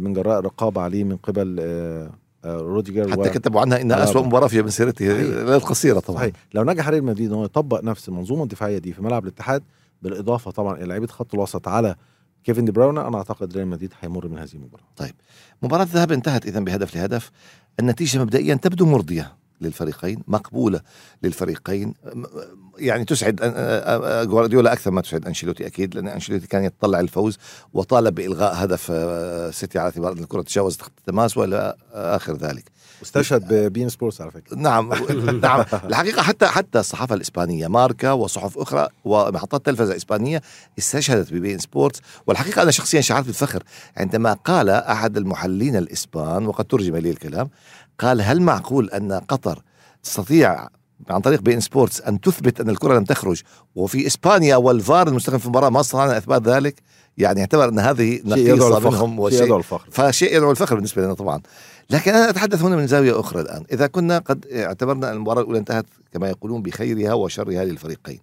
من 0.00 0.12
جراء 0.12 0.38
الرقابه 0.38 0.80
عليه 0.80 1.04
من 1.04 1.16
قبل 1.16 1.56
آه، 1.60 2.10
آه، 2.44 2.56
روديجر 2.56 3.10
حتى 3.10 3.20
و- 3.20 3.24
كتبوا 3.24 3.60
عنها 3.60 3.80
إنها 3.80 3.96
على 3.96 4.04
اسوء. 4.10 4.24
مباراة 4.26 4.46
في 4.46 4.62
مسيرته. 4.62 5.20
القصيرة 5.56 6.00
طبعا. 6.00 6.18
صحيح. 6.18 6.32
لو 6.54 6.64
نجح 6.64 6.88
ريال 6.88 7.04
مدريد 7.04 7.28
إن 7.28 7.34
هو 7.34 7.44
يطبق 7.44 7.84
نفس 7.84 8.08
المنظومة 8.08 8.42
الدفاعية 8.42 8.78
دي 8.78 8.92
في 8.92 9.02
ملعب 9.02 9.22
الاتحاد 9.24 9.62
بالإضافة 10.02 10.50
طبعا 10.50 10.76
إلى 10.76 10.84
لعيبة 10.86 11.06
خط 11.06 11.34
الوسط 11.34 11.68
على 11.68 11.94
كيفن 12.44 12.64
دي 12.64 12.72
بروين 12.72 12.98
أنا 12.98 13.16
أعتقد 13.18 13.56
ريال 13.56 13.66
مدريد 13.66 13.92
هيمر 14.00 14.28
من 14.28 14.38
هذه 14.38 14.50
المباراة. 14.54 15.12
مباراة 15.62 15.82
الذهاب 15.82 16.12
انتهت 16.12 16.46
إذا 16.46 16.60
بهدف 16.60 16.96
لهدف. 16.96 17.30
النتيجة 17.80 18.18
مبدئيا 18.18 18.54
تبدو 18.54 18.86
مرضية. 18.86 19.32
للفريقين 19.62 20.22
مقبولة 20.26 20.80
للفريقين. 21.22 21.94
يعني 22.78 23.04
تسعد 23.04 23.36
جوارديولا 24.28 24.72
أكثر 24.72 24.90
ما 24.90 25.00
تسعد 25.00 25.26
أنشيلوتي 25.26 25.66
أكيد 25.66 25.94
لأن 25.94 26.08
أنشيلوتي 26.08 26.46
كان 26.46 26.64
يتطلع 26.64 27.00
الفوز 27.00 27.38
وطالب 27.72 28.14
بإلغاء 28.14 28.64
هدف 28.64 28.88
آه، 28.90 29.50
سيتي 29.50 29.78
على 29.78 29.86
اعتبار 29.86 30.12
أن 30.12 30.18
الكرة 30.18 30.42
تجاوزت 30.42 30.82
خط 30.82 30.92
التماس 30.98 31.36
وإلى 31.36 31.74
آخر 31.92 32.36
ذلك. 32.36 32.64
واستشهد 33.00 33.54
ببين 33.54 33.88
سبورتس 33.88 34.20
على 34.20 34.30
فكرة. 34.30 34.56
نعم 34.56 34.92
نعم. 35.42 35.64
الحقيقة 35.84 36.22
حتى 36.22 36.46
حتى 36.46 36.78
الصحافة 36.80 37.14
الإسبانية 37.14 37.68
ماركا 37.68 38.12
وصحف 38.12 38.58
أخرى 38.58 38.88
ومحطات 39.04 39.66
تلفزة 39.66 39.96
إسبانية 39.96 40.42
استشهدت 40.78 41.32
ببين 41.32 41.58
سبورتس. 41.58 42.00
والحقيقة 42.26 42.62
أنا 42.62 42.70
شخصيا 42.70 43.00
شعرت 43.00 43.26
بالفخر 43.26 43.62
عندما 43.96 44.32
قال 44.32 44.68
أحد 44.70 45.16
المحللين 45.16 45.76
الإسبان 45.76 46.46
وقد 46.46 46.64
ترجم 46.64 46.96
لي 46.96 47.10
الكلام 47.10 47.50
قال 47.98 48.22
هل 48.22 48.42
معقول 48.42 48.90
أن 48.90 49.12
قطر 49.12 49.62
تستطيع 50.02 50.68
عن 51.10 51.20
طريق 51.20 51.40
بي 51.40 51.54
إن 51.54 51.60
سبورتس 51.60 52.00
أن 52.00 52.20
تثبت 52.20 52.60
أن 52.60 52.68
الكرة 52.70 52.98
لم 52.98 53.04
تخرج 53.04 53.42
وفي 53.74 54.06
إسبانيا 54.06 54.56
والفار 54.56 55.08
المستخدم 55.08 55.38
في 55.38 55.44
المباراة 55.44 55.70
ما 55.70 55.80
استطعنا 55.80 56.18
اثبات 56.18 56.48
ذلك؟ 56.48 56.82
يعني 57.18 57.40
اعتبر 57.40 57.68
أن 57.68 57.78
هذه 57.78 58.20
نقيصة 58.24 58.78
منهم 58.78 59.28
شيء 59.30 59.42
يدعو 59.42 59.56
وشيء 59.56 59.56
للفخر 59.56 59.88
فشيء 59.90 60.36
يدعو 60.36 60.50
الفخر 60.50 60.74
بالنسبة 60.74 61.02
لنا 61.02 61.14
طبعا. 61.14 61.40
لكن 61.90 62.14
أنا 62.14 62.30
أتحدث 62.30 62.62
هنا 62.62 62.76
من 62.76 62.86
زاوية 62.86 63.20
أخرى 63.20 63.40
الآن. 63.40 63.64
إذا 63.72 63.86
كنا 63.86 64.18
قد 64.18 64.46
اعتبرنا 64.46 65.12
المباراة 65.12 65.40
الأولى 65.40 65.58
انتهت 65.58 65.86
كما 66.12 66.28
يقولون 66.28 66.62
بخيرها 66.62 67.12
وشرها 67.12 67.64
للفريقين. 67.64 68.20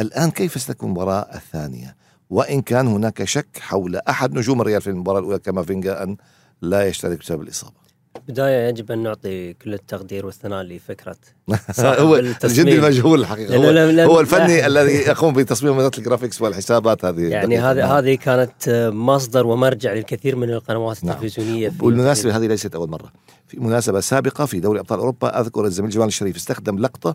الآن 0.00 0.30
كيف 0.30 0.60
ستكون 0.60 0.88
المباراة 0.88 1.26
الثانية؟ 1.34 1.96
وإن 2.30 2.62
كان 2.62 2.86
هناك 2.86 3.24
شك 3.24 3.58
حول 3.60 3.96
أحد 3.96 4.34
نجوم 4.34 4.60
الريال 4.60 4.82
في 4.82 4.90
المباراة 4.90 5.18
الأولى 5.18 5.38
كامافينجا 5.38 6.02
ان 6.02 6.16
لا 6.62 6.86
يشترك 6.86 7.18
بسبب 7.18 7.42
الإصابة. 7.42 7.81
بداية 8.28 8.68
يجب 8.68 8.92
أن 8.92 9.02
نعطي 9.02 9.52
كل 9.52 9.74
التقدير 9.74 10.26
والثناء 10.26 10.62
لفكرة 10.62 11.16
هو. 11.80 12.16
الجندي 12.16 12.74
المجهول 12.78 13.20
الحقيقة 13.20 13.50
لأنه 13.50 13.66
هو, 13.66 13.70
لم- 13.70 13.96
لم- 14.00 14.08
هو 14.10 14.20
الفني 14.20 14.60
لا. 14.60 14.66
الذي 14.66 14.92
يقوم 14.92 15.34
بتصميم 15.34 15.76
مدات 15.76 15.98
ال 15.98 16.03
graphics 16.03 16.42
والحسابات 16.42 17.04
هذه 17.04 17.20
يعني. 17.20 17.58
هذه 17.58 17.76
نعم. 17.78 17.90
هذه 17.90 18.14
كانت 18.14 18.52
مصدر 18.94 19.46
ومرجع 19.46 19.92
للكثير 19.92 20.36
من 20.36 20.50
القنوات 20.50 21.04
نعم. 21.04 21.14
التلفزيونية 21.16 21.68
في- 21.68 21.78
بالمناسبة 21.78 22.36
هذه 22.36 22.46
ليست 22.46 22.74
أول 22.74 22.90
مرة 22.90 23.12
في 23.48 23.60
مناسبة 23.60 24.00
سابقة 24.00 24.46
في 24.46 24.60
دوري 24.60 24.80
أبطال 24.80 24.98
أوروبا 24.98 25.40
أذكر 25.40 25.64
الزميل 25.64 25.90
جمال 25.90 26.06
الشريف 26.06 26.36
استخدم 26.36 26.78
لقطة 26.78 27.14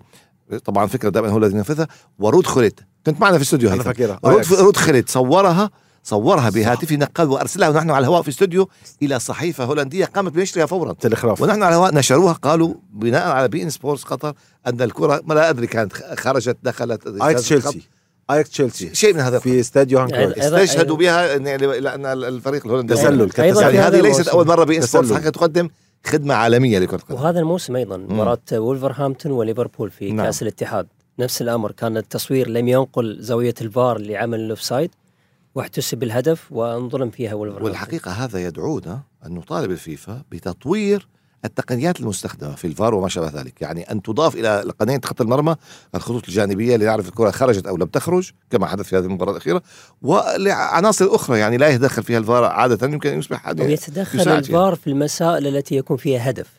طبعا 0.65 0.87
فكرة 0.87 1.09
دائما 1.09 1.29
هو 1.29 1.37
الذي 1.37 1.55
ينفذها 1.57 1.87
ورود 2.19 2.45
خوليت 2.47 2.79
كنت 3.05 3.21
معنا 3.21 3.31
في 3.33 3.37
الاستوديو 3.37 3.69
هيثم 3.69 3.83
فاكرها 3.83 4.19
رود. 4.25 4.45
رود 4.53 4.77
خوليت 4.77 5.09
صورها 5.09 5.69
صورها 6.11 6.49
بهاتفه 6.49 6.95
نقل 6.95 7.27
وأرسلها 7.29 7.69
ونحن 7.69 7.91
على 7.91 7.99
الهواء 8.03 8.21
في 8.21 8.29
استوديو 8.29 8.69
إلى 9.03 9.19
صحيفة 9.19 9.63
هولندية 9.63 10.05
قامت 10.05 10.31
بنشرها 10.31 10.65
فورا. 10.65 10.93
تلغراف 10.93 11.41
ونحن 11.41 11.63
على 11.63 11.75
الهواء 11.75 11.93
نشروها 11.95 12.33
قالوا 12.33 12.73
بناء 12.93 13.27
على 13.27 13.47
بي 13.47 13.63
إن 13.63 13.69
سبورتس 13.69 14.03
قطر 14.03 14.33
أن 14.67 14.81
الكرة 14.81 15.21
ما 15.25 15.33
لا 15.33 15.49
أدري 15.49 15.67
كانت 15.67 15.93
خرجت 15.93 16.57
دخلت 16.63 17.07
أياكس 17.21 17.41
تشيلسي. 17.41 17.81
أياكس 18.31 18.49
تشيلسي. 18.49 18.95
شيء 18.95 19.13
من 19.13 19.19
هذا 19.19 19.39
في 19.39 19.59
استاديو 19.59 20.07
أيضاً- 20.07 20.11
استشهدوا 20.39 20.97
بها 20.97 21.37
لأن 21.37 22.05
الفريق 22.05 22.65
الهولندي. 22.65 22.93
تسلل 22.93 23.31
يعني 23.37 23.79
هذه 23.79 24.01
ليست. 24.01 24.27
أول 24.27 24.47
مرة 24.47 24.63
بي 24.63 24.77
إن 24.77 24.81
سبورتس. 24.81 25.13
حقيقة 25.13 25.29
تقدم 25.29 25.69
خدمة 26.05 26.33
عالمية 26.33 26.79
لكرة 26.79 26.95
القدم. 26.95 27.15
وهذا 27.15 27.39
الموسم 27.39 27.75
أيضا 27.75 27.97
مباراة 27.97 28.37
وولفرهامبتون 28.53 29.31
وليفربول 29.31 29.91
في 29.91 30.11
نعم. 30.11 30.25
كأس 30.25 30.41
الاتحاد. 30.41 30.87
نفس 31.19 31.41
الأمر 31.41 31.71
كان 31.71 31.97
التصوير 31.97 32.49
لم 32.49 32.67
ينقل 32.67 33.17
زاوية 33.19 33.55
الفار 33.61 33.97
لعمل 33.97 34.39
الأوفسايد. 34.39 34.91
واحتسب 35.57 36.03
الهدف 36.03 36.51
وانظلم 36.51 37.09
فيها 37.09 37.33
وولفرهامبتون 37.33 37.71
والحقيقة 37.71 38.11
هذا 38.11 38.39
يدعونا 38.39 39.01
أن 39.25 39.33
نطالب 39.33 39.71
الفيفا 39.71 40.21
بتطوير 40.31 41.07
التقنيات 41.45 41.99
المستخدمة 41.99 42.55
في 42.55 42.67
الفار 42.67 42.95
وما 42.95 43.09
شابه 43.09 43.41
ذلك، 43.41 43.61
يعني 43.61 43.91
أن 43.91 44.01
تضاف 44.01 44.35
إلى 44.35 44.73
تقنية 44.79 45.01
خط 45.05 45.21
المرمى 45.21 45.55
الخطوط 45.95 46.27
الجانبية 46.27 46.75
لنعرف 46.75 47.07
الكرة 47.07 47.31
خرجت 47.31 47.67
أو 47.67 47.77
لم 47.77 47.85
تخرج 47.85 48.31
كما 48.49 48.67
حدث 48.67 48.85
في 48.85 48.97
هذه 48.97 49.03
المباراة 49.03 49.31
الأخيرة 49.31 49.61
ولعناصر 50.01 51.15
أخرى. 51.15 51.39
يعني 51.39 51.57
لا 51.57 51.67
يتدخل 51.67 52.03
فيها 52.03 52.17
الفار 52.17 52.43
عادة 52.43 52.87
يمكن 52.87 53.09
أن 53.09 53.19
يصبح 53.19 53.37
حد 53.37 53.61
ويتدخل 53.61 54.19
يساعد 54.19 54.37
الفار 54.37 54.75
في 54.75 54.87
المسائل 54.87 55.47
التي 55.47 55.75
يكون 55.75 55.97
فيها 55.97 56.29
هدف 56.29 56.49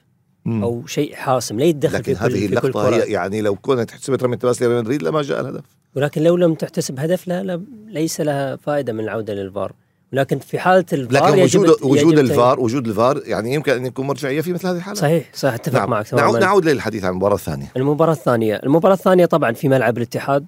مم. 0.45 0.63
أو 0.63 0.87
شيء 0.87 1.15
حاسم 1.15 1.59
لا 1.59 1.65
يتدخل 1.65 1.99
لكن 1.99 2.15
في 2.15 2.21
كل, 2.21 2.25
هذه 2.25 2.33
في 2.33 2.49
كل 2.49 2.59
اللقطة 2.59 2.91
كرة. 2.91 2.97
هي 2.97 3.13
يعني 3.13 3.41
لو 3.41 3.57
كانت 3.57 3.91
حسبت 3.91 4.23
رمي 4.23 4.35
التماس 4.35 4.63
لريال 4.63 4.79
مدريد 4.79 5.03
لما 5.03 5.23
جاء 5.23 5.41
الهدف. 5.41 5.78
ولكن 5.99 6.23
لو 6.23 6.37
لم 6.37 6.55
تحتسب 6.55 7.01
هدف 7.01 7.29
لا, 7.29 7.43
لا 7.43 7.63
ليس 7.87 8.21
لها 8.21 8.57
فائدة 8.57 8.93
من 8.93 9.01
العودة 9.01 9.35
للفار 9.35 9.73
ولكن 10.13 10.39
في 10.39 10.59
حالة 10.59 10.85
الفار 10.93 11.29
لكن 11.29 11.39
يجب 11.39 11.61
وجود 11.61 11.83
وجود 11.83 12.13
يجب 12.13 12.19
الفار 12.19 12.61
وجود 12.61 12.89
الفار 12.89 13.23
يعني 13.25 13.55
يمكن 13.55 13.73
أن 13.73 13.87
يكون 13.87 14.07
مرجعية 14.07 14.41
في 14.41 14.53
مثل 14.53 14.69
هذه 14.69 14.77
الحالات 14.77 14.99
صحيح 14.99 15.31
صحيح 15.35 15.55
أتفق 15.55 15.79
نعم. 15.79 15.91
معك 15.91 16.15
نعود, 16.15 16.31
تماما. 16.31 16.47
نعود 16.47 16.65
للحديث 16.65 17.05
عن 17.05 17.11
المباراة 17.11 17.35
الثانية. 17.35 17.67
المباراة 17.77 18.13
الثانية. 18.13 18.55
المباراة 18.55 18.95
الثانية 18.95 19.27
طبعا 19.27 19.53
في 19.53 19.69
ملعب 19.69 19.97
الاتحاد 19.97 20.47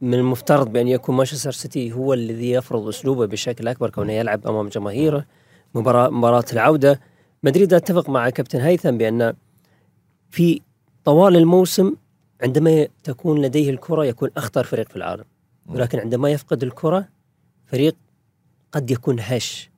من 0.00 0.14
المفترض 0.14 0.72
بأن 0.72 0.88
يكون 0.88 1.16
مانشستر 1.16 1.52
سيتي 1.52 1.92
هو 1.92 2.14
الذي 2.14 2.50
يفرض 2.50 2.88
أسلوبه 2.88 3.26
بشكل 3.26 3.68
أكبر 3.68 3.90
كونه 3.90 4.12
يلعب 4.12 4.46
أمام 4.46 4.68
جماهيره. 4.68 5.24
مباراة 5.74 6.10
مباراة 6.10 6.44
العودة. 6.52 7.00
مدريد 7.42 7.74
أتفق 7.74 8.10
مع 8.10 8.30
كابتن 8.30 8.60
هيثم 8.60 8.96
بأن 8.96 9.32
في 10.30 10.60
طوال 11.04 11.36
الموسم 11.36 11.94
عندما 12.42 12.88
تكون 13.02 13.42
لديه 13.42 13.70
الكرة 13.70 14.04
يكون 14.04 14.30
أخطر 14.36 14.64
فريق 14.64 14.88
في 14.88 14.96
العالم. 14.96 15.24
ولكن 15.66 15.98
عندما 15.98 16.30
يفقد 16.30 16.62
الكرة 16.62 17.08
فريق 17.66 17.96
قد 18.72 18.90
يكون 18.90 19.16
هش 19.20 19.70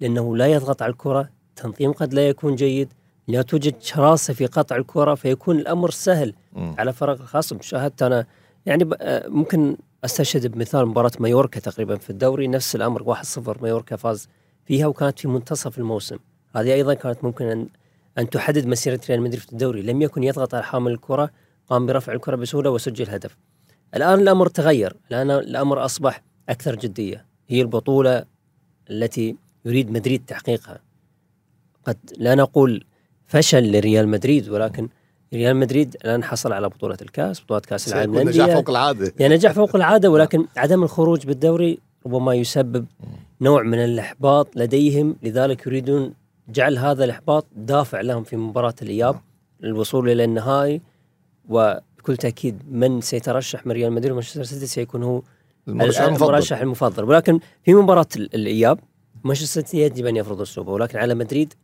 لأنه 0.00 0.36
لا 0.36 0.46
يضغط 0.46 0.82
على 0.82 0.92
الكرة 0.92 1.28
تنظيم 1.56 1.92
قد 1.92 2.14
لا 2.14 2.28
يكون 2.28 2.54
جيد 2.54 2.92
لا 3.28 3.42
توجد 3.42 3.74
شراسة 3.80 4.34
في 4.34 4.46
قطع 4.46 4.76
الكرة 4.76 5.14
فيكون 5.14 5.58
الأمر 5.58 5.90
سهل 5.90 6.34
مم. 6.52 6.74
على 6.78 6.92
فرق 6.92 7.20
الخصم 7.20 7.60
شاهدت 7.60 8.02
أنا 8.02 8.26
يعني 8.66 8.90
آه، 9.00 9.28
ممكن 9.28 9.76
أستشهد 10.04 10.46
بمثال 10.46 10.86
مباراة 10.86 11.10
مايوركا 11.20 11.60
تقريبا 11.60 11.96
في 11.96 12.10
الدوري 12.10 12.48
نفس 12.48 12.76
الأمر 12.76 13.14
1-0 13.14 13.62
مايوركا 13.62 13.96
فاز 13.96 14.28
فيها 14.64 14.86
وكانت 14.86 15.18
في 15.18 15.28
منتصف 15.28 15.78
الموسم. 15.78 16.16
هذه 16.56 16.74
أيضا 16.74 16.94
كانت 16.94 17.24
ممكن 17.24 17.44
ان 17.44 17.68
أن 18.18 18.30
تحدد 18.30 18.66
مسيرة 18.66 19.00
ريال 19.08 19.20
مدريد 19.20 19.40
في 19.40 19.52
الدوري. 19.52 19.82
لم 19.82 20.02
يكن 20.02 20.22
يضغط 20.24 20.54
على 20.54 20.64
حامل 20.64 20.92
الكرة 20.92 21.30
قام 21.68 21.86
برفع 21.86 22.12
الكرة 22.12 22.36
بسهولة 22.36 22.70
وسجل 22.70 23.10
هدف. 23.10 23.36
الآن 23.94 24.20
الأمر 24.20 24.48
تغير 24.48 24.96
الآن 25.10 25.30
الأمر 25.30 25.84
أصبح 25.84 26.22
أكثر 26.48 26.74
جدية. 26.74 27.26
هي 27.48 27.62
البطولة 27.62 28.24
التي 28.90 29.36
يريد 29.64 29.90
مدريد 29.90 30.24
تحقيقها. 30.26 30.80
قد 31.84 31.96
لا 32.16 32.34
نقول 32.34 32.84
فشل 33.26 33.72
لريال 33.72 34.08
مدريد 34.08 34.48
ولكن 34.48 34.88
ريال 35.34 35.56
مدريد 35.56 35.96
الآن 36.04 36.24
حصل 36.24 36.52
على 36.52 36.68
بطولة 36.68 36.96
الكأس 37.02 37.40
بطولة 37.40 37.60
كأس 37.60 37.88
العالم 37.88 38.12
سيكون 38.12 38.28
نجاح 38.28 38.34
للانديه 38.36 38.54
فوق 38.54 38.70
العادة. 38.70 39.12
يعني 39.18 39.34
نجاح 39.34 39.52
فوق 39.52 39.76
العادة 39.76 40.10
ولكن 40.10 40.46
عدم 40.56 40.82
الخروج 40.82 41.26
بالدوري 41.26 41.78
ربما 42.06 42.34
يسبب 42.34 42.86
نوع 43.40 43.62
من 43.62 43.78
الإحباط 43.78 44.56
لديهم. 44.56 45.16
لذلك 45.22 45.66
يريدون 45.66 46.14
جعل 46.48 46.78
هذا 46.78 47.04
الإحباط 47.04 47.46
دافع 47.56 48.00
لهم 48.00 48.24
في 48.24 48.36
مباراة 48.36 48.74
الإياب 48.82 49.20
للوصول 49.60 50.10
إلى 50.10 50.24
النهائي. 50.24 50.80
وبكل 51.48 52.16
تأكيد 52.16 52.62
من 52.70 53.00
سيترشح 53.00 53.66
من 53.66 53.72
ريال 53.72 53.92
مدريد 53.92 54.10
ومانشستر 54.12 54.42
سيتي 54.44 54.66
سيكون 54.66 55.02
هو 55.02 55.22
المرشح 55.68 56.00
المفضل. 56.02 56.26
المرشح 56.28 56.60
المفضل. 56.60 57.04
ولكن 57.04 57.40
في 57.64 57.74
مباراة 57.74 58.06
ال- 58.16 58.34
الإياب 58.34 58.78
مانشستر 59.24 59.60
سيتي 59.60 59.78
يجب 59.78 60.06
أن 60.06 60.16
يفرض 60.16 60.40
أسلوبه 60.40 60.72
ولكن 60.72 60.98
على 60.98 61.14
مدريد 61.14 61.54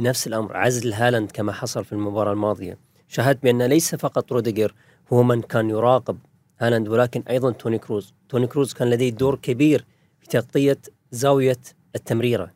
نفس 0.00 0.26
الأمر. 0.26 0.56
عزل 0.56 0.92
هالاند 0.92 1.30
كما 1.30 1.52
حصل 1.52 1.84
في 1.84 1.92
المباراة 1.92 2.32
الماضية. 2.32 2.78
شاهدت 3.08 3.42
بأن 3.42 3.62
ليس 3.62 3.94
فقط 3.94 4.32
روديجر 4.32 4.74
هو 5.12 5.22
من 5.22 5.42
كان 5.42 5.70
يراقب 5.70 6.18
هالاند 6.60 6.88
ولكن 6.88 7.22
أيضا 7.30 7.50
توني 7.50 7.78
كروز. 7.78 8.14
توني 8.28 8.46
كروز 8.46 8.72
كان 8.72 8.90
لديه 8.90 9.10
دور 9.10 9.36
كبير 9.36 9.84
في 10.20 10.26
تغطية 10.26 10.78
زاوية 11.10 11.58
التمريرة. 11.96 12.50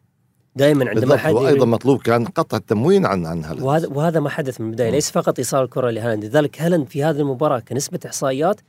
دائما 0.57 0.89
عندما 0.89 1.17
حد 1.17 1.33
وأيضا 1.33 1.67
مطلوب 1.67 2.03
كان 2.03 2.25
قطع 2.25 2.57
التموين 2.57 3.07
عن 3.07 3.27
عن 3.27 3.45
هذا 3.45 3.65
وهذا 3.65 3.89
وهذا 3.89 4.21
ما 4.21 4.29
حدث 4.29 4.61
من 4.61 4.67
البدايه 4.67 4.91
ليس 4.91 5.11
فقط 5.11 5.39
إيصال 5.39 5.65
الكرة 5.65 5.91
لهالاند 5.91 6.25
لذلك 6.25 6.63
هالاند 6.63 6.89
في 6.89 7.05
هذه 7.05 7.21
المباراة. 7.21 7.59
كنسبة 7.59 8.01
إحصائيات 8.07 8.61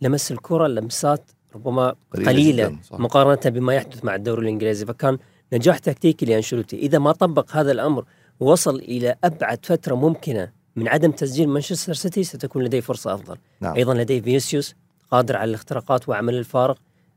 لمس 0.00 0.32
الكرة 0.32 0.66
لمسات 0.66 1.30
ربما 1.54 1.94
قليلة 2.14 2.30
قليلة, 2.30 2.76
صح. 2.90 2.98
مقارنة 2.98 3.40
بما 3.44 3.74
يحدث 3.74 4.04
مع 4.04 4.14
الدوري 4.14 4.42
الإنجليزي. 4.42 4.86
فكان 4.86 5.18
نجاح 5.52 5.78
تكتيكي 5.78 6.26
لأنشيلوتي. 6.26 6.76
إذا 6.76 6.98
ما 6.98 7.12
طبق 7.12 7.56
هذا 7.56 7.72
الأمر 7.72 8.04
ووصل 8.40 8.76
إلى 8.76 9.16
أبعد 9.24 9.66
فترة 9.66 9.94
ممكنة 9.94 10.50
من 10.76 10.88
عدم 10.88 11.10
تسجيل 11.10 11.48
مانشستر 11.48 11.94
سيتي 11.94 12.24
ستكون 12.24 12.64
لديه 12.64 12.80
فرصة 12.80 13.14
أفضل. 13.14 13.36
نعم. 13.60 13.74
أيضا 13.74 13.94
لديه 13.94 14.20
فينيسيوس 14.20 14.74
قادر 15.10 15.36
على 15.36 15.48
الاختراقات 15.48 16.08
وعمل 16.08 16.34
الفارق. 16.34 16.76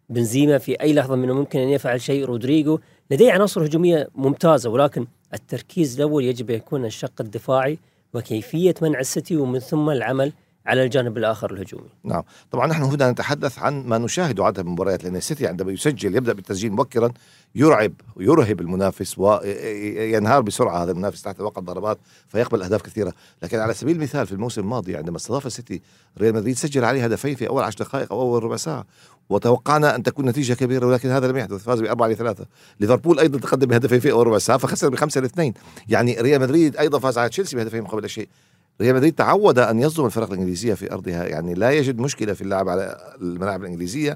بنزيما 0.10 0.58
في 0.58 0.82
أي 0.82 0.94
لحظة 0.94 1.16
منه 1.16 1.34
ممكن 1.34 1.60
أن 1.60 1.70
يفعل 1.70 2.02
شيء. 2.02 2.26
رودريجو 2.26 2.80
لديه 3.12 3.32
عناصر 3.32 3.66
هجومية 3.66 4.08
ممتازة 4.16 4.70
ولكن 4.70 5.08
التركيز 5.34 5.96
الأول 5.96 6.24
يجب 6.24 6.50
أن 6.50 6.56
يكون 6.56 6.86
الشق 6.86 7.14
الدفاعي 7.20 7.78
وكيفية 8.14 8.76
منع 8.82 9.00
السيتي 9.00 9.36
ومن 9.38 9.60
ثم 9.60 9.90
العمل 9.90 10.34
على 10.66 10.84
الجانب 10.84 11.18
الآخر 11.18 11.54
الهجومي. 11.54 11.90
نعم. 12.04 12.24
طبعا 12.52 12.68
نحن 12.68 12.84
هنا 12.84 13.12
نتحدث 13.12 13.60
عن 13.60 13.86
ما 13.86 13.98
نشاهده 13.98 14.46
عاده 14.46 14.64
من 14.64 14.68
المباريات 14.68 15.04
لأن 15.04 15.16
السيتي 15.16 15.48
عندما 15.48 15.72
يسجل 15.72 16.16
يبدأ 16.16 16.34
بالتسجيل 16.34 16.72
مبكرا 16.72 17.12
يرعب 17.56 17.94
ويرهب 18.16 18.62
المنافس 18.62 19.18
وينهار 19.18 20.42
بسرعة 20.42 20.84
هذا 20.84 20.92
المنافس 20.92 21.22
تحت 21.22 21.40
وقع 21.42 21.62
ضربات 21.62 21.98
فيقبل 22.28 22.64
أهداف 22.64 22.82
كثيرة. 22.82 23.14
لكن 23.44 23.60
على 23.60 23.74
سبيل 23.74 23.96
المثال 23.96 24.28
في 24.28 24.32
الموسم 24.32 24.62
الماضي 24.62 24.98
عندما 24.98 25.18
استضاف 25.18 25.46
السيتي 25.46 25.82
ريال 26.18 26.36
مدريد 26.36 26.58
سجل 26.58 26.86
عليه 26.86 27.04
هدفين 27.04 27.36
في 27.36 27.48
أول 27.48 27.64
عشر 27.64 27.78
دقائق 27.80 28.14
أو 28.14 28.22
أول 28.22 28.44
ربع 28.44 28.56
ساعة. 28.56 28.86
وتوقعنا 29.30 29.96
أن 29.96 30.04
تكون 30.04 30.26
نتيجة 30.26 30.54
كبيرة 30.54 30.86
ولكن 30.86 31.10
هذا 31.10 31.28
لم 31.28 31.38
يحدث. 31.38 31.64
فاز 31.64 31.82
بأربعة 31.82 32.08
لثلاثة. 32.08 32.46
ليفربول 32.80 33.20
أيضا 33.20 33.40
تقدم 33.40 33.68
بهدفين 33.68 34.00
في 34.00 34.12
اول 34.12 34.28
ربع 34.28 34.38
ساعه 34.38 34.58
فخسر 34.58 34.90
بخمسة 34.90 35.22
لاثنين. 35.22 35.54
يعني 35.90 36.22
ريال 36.22 36.42
مدريد 36.42 36.78
أيضا 36.78 37.00
فاز 37.00 37.18
على 37.18 37.30
تشيلسي 37.30 37.56
بهدفين 37.56 37.82
مقابل 37.82 38.04
لا 38.04 38.10
شيء. 38.10 38.28
ريال 38.82 38.96
مدريد 38.96 39.14
تعود 39.14 39.60
أن 39.60 39.80
يصدم 39.80 40.06
الفرق 40.06 40.32
الإنجليزية 40.32 40.74
في 40.74 40.94
أرضها. 40.94 41.26
يعني 41.26 41.54
لا 41.54 41.72
يجد 41.72 42.00
مشكلة 42.00 42.34
في 42.34 42.42
اللعب 42.42 42.70
على 42.70 43.16
الملاعب 43.22 43.62
الإنجليزية. 43.62 44.16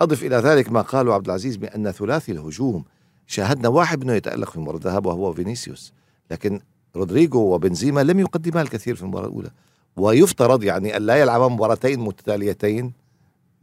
أضف 0.00 0.22
إلى 0.22 0.36
ذلك 0.36 0.72
ما 0.72 0.80
قاله 0.80 1.14
عبد 1.14 1.26
العزيز 1.26 1.56
بأن 1.56 1.90
ثلاثي 1.90 2.32
الهجوم 2.32 2.84
شاهدنا 3.26 3.68
واحد 3.68 4.04
منه 4.04 4.12
يتألق 4.12 4.50
في 4.50 4.60
مباراة 4.60 4.76
الذهاب 4.76 5.06
وهو 5.06 5.32
فينيسيوس. 5.32 5.92
لكن 6.30 6.60
رودريجو 6.96 7.38
وبنزيما 7.38 8.02
لم 8.02 8.20
يقدما 8.20 8.62
الكثير 8.62 8.94
في 8.94 9.02
المباراة 9.02 9.26
الأولى. 9.26 9.50
ويفترض 9.96 10.62
يعني 10.62 10.96
أن 10.96 11.02
لا 11.02 11.16
يلعب 11.16 11.50
مباراتين 11.50 12.00
متتاليتين. 12.00 12.92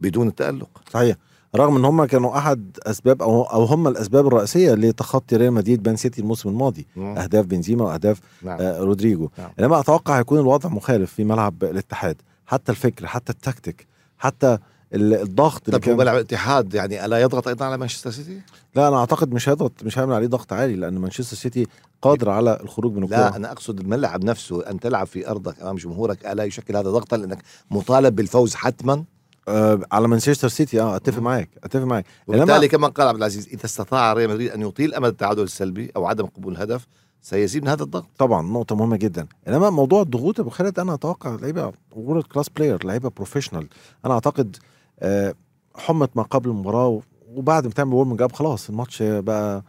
بدون 0.00 0.28
التالق 0.28 0.68
صحيح. 0.92 1.16
رغم 1.56 1.76
إن 1.76 1.84
هم 1.84 2.04
كانوا 2.04 2.38
أحد 2.38 2.78
أسباب 2.82 3.22
أو 3.22 3.42
أو 3.42 3.64
هم 3.64 3.88
الأسباب 3.88 4.26
الرئيسية 4.26 4.74
لتخطي 4.74 5.36
ريال 5.36 5.52
مدريد 5.52 5.86
مان 5.88 5.96
سيتي 5.96 6.20
الموسم 6.20 6.48
الماضي 6.48 6.86
مم. 6.96 7.18
أهداف 7.18 7.46
بنزيما 7.46 7.84
وأهداف 7.84 8.20
نعم. 8.42 8.58
آه 8.60 8.78
رودريجو. 8.78 9.28
نعم. 9.38 9.50
إنما 9.60 9.80
أتوقع 9.80 10.18
هيكون 10.18 10.38
الوضع 10.38 10.68
مخالف 10.70 11.12
في 11.12 11.24
ملعب 11.24 11.64
الاتحاد. 11.64 12.16
حتى 12.46 12.72
الفكر 12.72 13.06
حتى 13.06 13.32
التكتيك 13.32 13.86
حتى 14.18 14.58
ال- 14.94 15.14
الضغط 15.14 15.66
طب 15.70 15.74
هو 15.74 15.80
كان 15.80 15.96
ملعب 15.96 16.16
الاتحاد 16.16 16.74
يعني 16.74 17.04
ألا 17.04 17.18
يضغط 17.18 17.48
أيضا 17.48 17.64
على 17.64 17.78
مانشستر 17.78 18.10
سيتي؟ 18.10 18.40
لا 18.76 18.88
أنا 18.88 18.96
أعتقد 18.96 19.32
مش 19.32 19.48
هيضغط 19.48 19.72
مش 19.84 19.98
هيعمل 19.98 20.14
عليه 20.14 20.26
ضغط 20.26 20.52
عالي 20.52 20.76
لأن 20.76 20.98
مانشستر 20.98 21.36
سيتي 21.36 21.66
قادر 22.02 22.30
على 22.30 22.58
الخروج 22.62 22.92
من 22.96 23.04
الكورة. 23.26 23.36
أنا 23.36 23.52
أقصد 23.52 23.80
الملعب 23.80 24.24
نفسه 24.24 24.70
أن 24.70 24.80
تلعب 24.80 25.06
في 25.06 25.28
أرضك 25.30 25.60
أمام 25.62 25.76
جمهورك 25.76 26.26
ألا 26.26 26.44
يشكل 26.44 26.76
هذا 26.76 26.90
ضغطا؟ 26.90 27.16
لأنك 27.16 27.38
مطالب 27.70 28.16
بالفوز 28.16 28.54
حتما. 28.54 29.04
آه 29.48 29.80
على 29.92 30.08
مانشستر 30.08 30.48
سيتي 30.48 30.80
آه 30.80 30.96
أتفق. 30.96 31.18
معاك 31.22 31.48
أتفق 31.64 31.84
معاك. 31.84 32.04
وبالتالي 32.26 32.68
كما 32.68 32.88
قال 32.88 33.08
عبد 33.08 33.18
العزيز 33.18 33.48
إذا 33.48 33.64
استطاع 33.64 34.12
ريال 34.12 34.30
مدريد 34.30 34.50
أن 34.50 34.62
يطيل 34.62 34.94
أمد 34.94 35.08
التعادل 35.08 35.42
السلبي 35.42 35.90
أو 35.96 36.06
عدم 36.06 36.26
قبول 36.26 36.52
الهدف 36.52 36.86
سيزيد 37.22 37.62
من 37.62 37.68
هذا 37.68 37.82
الضغط. 37.82 38.06
طبعا 38.18 38.42
نقطة 38.42 38.76
مهمة 38.76 38.96
جدا. 38.96 39.26
إنما 39.48 39.70
موضوع 39.70 40.02
الضغوط 40.02 40.40
أبو 40.40 40.50
خالد 40.50 40.78
أنا 40.78 40.94
أتوقع 40.94 41.34
لعيبة 41.34 41.72
world 41.92 42.24
class 42.24 42.48
player 42.48 42.86
لعيبة 42.86 43.10
professional 43.16 43.68
أنا 44.04 44.14
أعتقد 44.14 44.56
آه، 45.00 45.34
حمى 45.76 46.08
ما 46.14 46.22
قبل 46.22 46.50
المباراة 46.50 47.00
وبعد 47.34 47.66
ما 47.66 47.72
تعمل 47.72 47.94
warming 47.94 48.22
up 48.22 48.32
خلاص 48.32 48.68
الماتش 48.68 49.02
بقى 49.02 49.64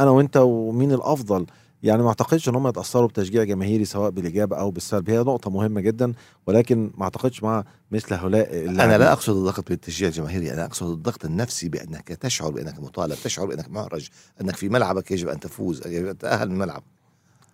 أنا 0.00 0.10
وأنت 0.10 0.36
ومين 0.36 0.92
الأفضل. 0.92 1.46
يعني 1.82 2.02
ما 2.02 2.08
اعتقدش 2.08 2.48
إن 2.48 2.54
هم 2.54 2.68
يتأثروا 2.68 3.08
بتشجيع 3.08 3.44
جماهيري 3.44 3.84
سواء 3.84 4.10
بالايجاب 4.10 4.52
أو 4.52 4.70
بالسلب 4.70 5.10
هي 5.10 5.18
نقطة 5.18 5.50
مهمة 5.50 5.80
جدا 5.80 6.12
ولكن 6.46 6.90
ما 6.96 7.04
اعتقدش 7.04 7.42
مع 7.42 7.64
مثل 7.90 8.14
هؤلاء 8.14 8.64
أنا. 8.68 8.98
لا 8.98 9.12
أقصد 9.12 9.36
الضغط 9.36 9.68
بالتشجيع 9.68 10.08
الجماهيري 10.08 10.52
أنا 10.52 10.64
أقصد 10.64 10.90
الضغط 10.90 11.24
النفسي 11.24 11.68
بأنك 11.68 12.08
تشعر 12.08 12.50
بأنك 12.50 12.80
مطالب 12.80 13.14
تشعر 13.24 13.46
بأنك 13.46 13.70
معرج 13.70 14.08
أنك 14.40 14.56
في 14.56 14.68
ملعبك 14.68 15.10
يجب 15.10 15.28
أن 15.28 15.40
تفوز 15.40 15.86
يجب 15.86 16.06
أن 16.06 16.18
تتاهل 16.18 16.48
من 16.48 16.54
الملعب 16.54 16.82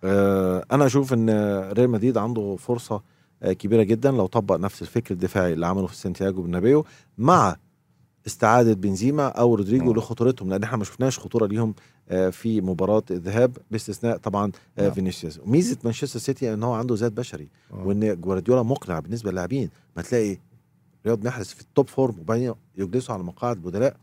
آه، 0.03 0.65
أنا 0.71 0.85
أشوف 0.85 1.13
إن 1.13 1.29
ريال 1.71 1.89
مدريد 1.89 2.17
عنده 2.17 2.55
فرصة 2.59 3.01
آه، 3.43 3.53
كبيرة 3.53 3.83
جدا 3.83 4.11
لو 4.11 4.25
طبق 4.25 4.55
نفس 4.55 4.81
الفكر 4.81 5.13
الدفاعي 5.13 5.53
اللي 5.53 5.65
عمله 5.67 5.87
في 5.87 5.95
سانتياغو 5.95 6.41
بالنابيو 6.41 6.85
مع 7.17 7.55
استعادة 8.27 8.73
بنزيما 8.73 9.27
أو 9.27 9.55
رودريجو 9.55 9.85
نعم. 9.85 9.95
لخطورتهم 9.95 10.49
لأن 10.49 10.63
إحنا 10.63 10.77
ما 10.77 10.83
شفناش 10.83 11.19
خطورة 11.19 11.45
ليهم 11.47 11.75
آه، 12.09 12.29
في 12.29 12.61
مباراة 12.61 13.03
الذهاب 13.11 13.57
باستثناء 13.71 14.17
طبعا 14.17 14.51
آه، 14.77 14.81
نعم. 14.81 14.91
فينيسيوس 14.91 15.39
ميزة 15.45 15.77
مانشستر 15.83 16.19
سيتي 16.19 16.53
إن 16.53 16.63
هو 16.63 16.73
عنده 16.73 16.95
زاد 16.95 17.11
بشري 17.11 17.49
وإن 17.71 18.21
جوارديولا 18.21 18.63
مقنع 18.63 18.99
بالنسبة 18.99 19.31
للاعبين 19.31 19.69
ما 19.97 20.01
تلاقي 20.01 20.37
رياض 21.05 21.25
محرز 21.25 21.47
في 21.47 21.61
ال 21.61 21.68
top 21.68 21.89
form 21.89 22.19
وبعدين 22.19 22.53
يجلسوا 22.77 23.15
على 23.15 23.23
مقاعد 23.23 23.57
بدلاء 23.57 23.97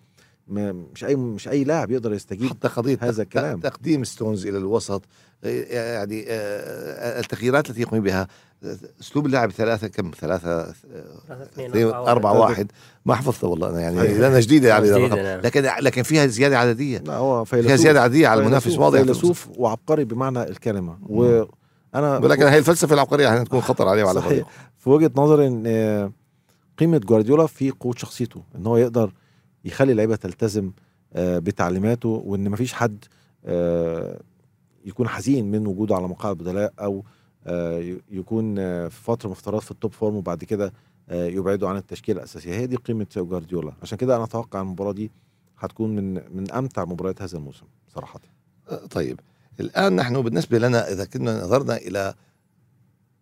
مش 0.52 1.04
أي 1.04 1.16
مش 1.16 1.49
أي 1.49 1.64
لاعب 1.64 1.90
يقدر 1.90 2.12
يستجيب 2.12 2.50
حتى 2.50 2.68
قضيه 2.68 2.99
هذا 3.00 3.23
الكلام. 3.23 3.61
تقديم 3.61 4.04
ستونز 4.04 4.47
إلى 4.47 4.59
الوسط 4.59 5.02
آه، 5.44 5.49
يعني 5.94 6.25
آه، 6.28 7.21
التغييرات 7.21 7.71
التي 7.71 7.80
يقوم 7.80 8.00
بها 8.00 8.28
آه، 8.64 8.76
أسلوب 9.00 9.26
اللعب 9.26 9.50
ثلاثة 9.50 9.88
كم 9.88 10.11
ثلاثة 10.21 10.61
آه، 10.61 10.75
اثنين 11.30 11.87
أربعة 11.87 12.40
واحد 12.40 12.73
ما 13.06 13.14
حفظته 13.14 13.49
والله 13.49 13.68
أنا 13.68 13.80
يعني 13.80 13.97
صحيح. 13.97 14.18
لأنها 14.18 14.40
جديدة 14.40 14.68
يعني. 14.68 15.09
نعم. 15.09 15.40
لكن 15.40 15.62
لكن 15.80 16.02
فيها 16.02 16.26
زيادة 16.26 16.59
عددية 16.59 16.99
لا 16.99 17.16
هو 17.16 17.44
فيها 17.44 17.62
فيلسوف 17.62 17.80
زيادة 17.80 18.02
عددية 18.02 18.28
على 18.28 18.40
المنافس 18.40 18.78
واضح 18.78 19.00
فيلسوف 19.00 19.49
وعبقري 19.56 20.04
بمعنى 20.04 20.42
الكلمة 20.42 20.99
وأنا 21.02 22.18
ولكن 22.18 22.42
هي 22.42 22.59
الفلسفة 22.59 22.94
العبقرية 22.94 23.25
يعني 23.25 23.44
تكون 23.44 23.61
خطر 23.61 23.88
عليه 23.88 24.04
وعلى 24.04 24.21
صحيح. 24.21 24.28
فريقه 24.30 24.47
في 24.78 24.90
وجهة 24.90 25.11
نظري 25.16 25.47
إن 25.47 25.62
آه، 25.66 26.12
قيمة 26.78 26.99
جوارديولا 26.99 27.47
في 27.47 27.71
قوة 27.71 27.94
شخصيته 27.97 28.42
إن 28.56 28.66
هو 28.66 28.76
يقدر 28.76 29.12
يخلي 29.64 29.92
اللعيبة 29.92 30.16
تلتزم 30.16 30.73
آه، 31.12 31.38
بتعليماته 31.38 32.09
وإن 32.09 32.50
مفيش 32.50 32.73
حد 32.73 33.04
آه، 33.45 34.21
يكون 34.85 35.09
حزين 35.09 35.51
من 35.51 35.66
وجوده 35.66 35.96
على 35.96 36.09
مقاعد 36.09 36.37
بدلاء 36.37 36.72
أو 36.81 37.05
آه، 37.46 37.96
يكون 38.11 38.55
في 38.88 39.03
فترة 39.03 39.29
من 39.29 39.35
فترات 39.35 39.62
في 39.62 39.70
ال 39.70 39.76
top 39.76 39.92
form 39.92 40.16
وبعد 40.16 40.44
كده 40.44 40.72
يبعده 41.11 41.68
عن 41.68 41.77
التشكيلة 41.77 42.18
الأساسية. 42.18 42.55
هي 42.55 42.66
دي 42.66 42.77
قيمة 42.77 43.07
جوارديولا. 43.16 43.72
عشان 43.83 43.98
كده 43.98 44.16
أنا 44.16 44.25
أتوقع 44.25 44.61
المباراة 44.61 44.92
دي 44.92 45.11
هتكون 45.59 45.96
من 45.96 46.37
من 46.37 46.51
أمتع 46.51 46.85
مباريات 46.85 47.22
هذا 47.22 47.38
الموسم 47.38 47.66
صراحة. 47.94 48.20
طيب. 48.90 49.20
الآن 49.61 49.96
نحن 49.96 50.22
بالنسبة 50.22 50.59
لنا 50.59 50.92
إذا 50.92 51.05
كنا 51.05 51.44
نظرنا 51.44 51.77
إلى 51.77 52.14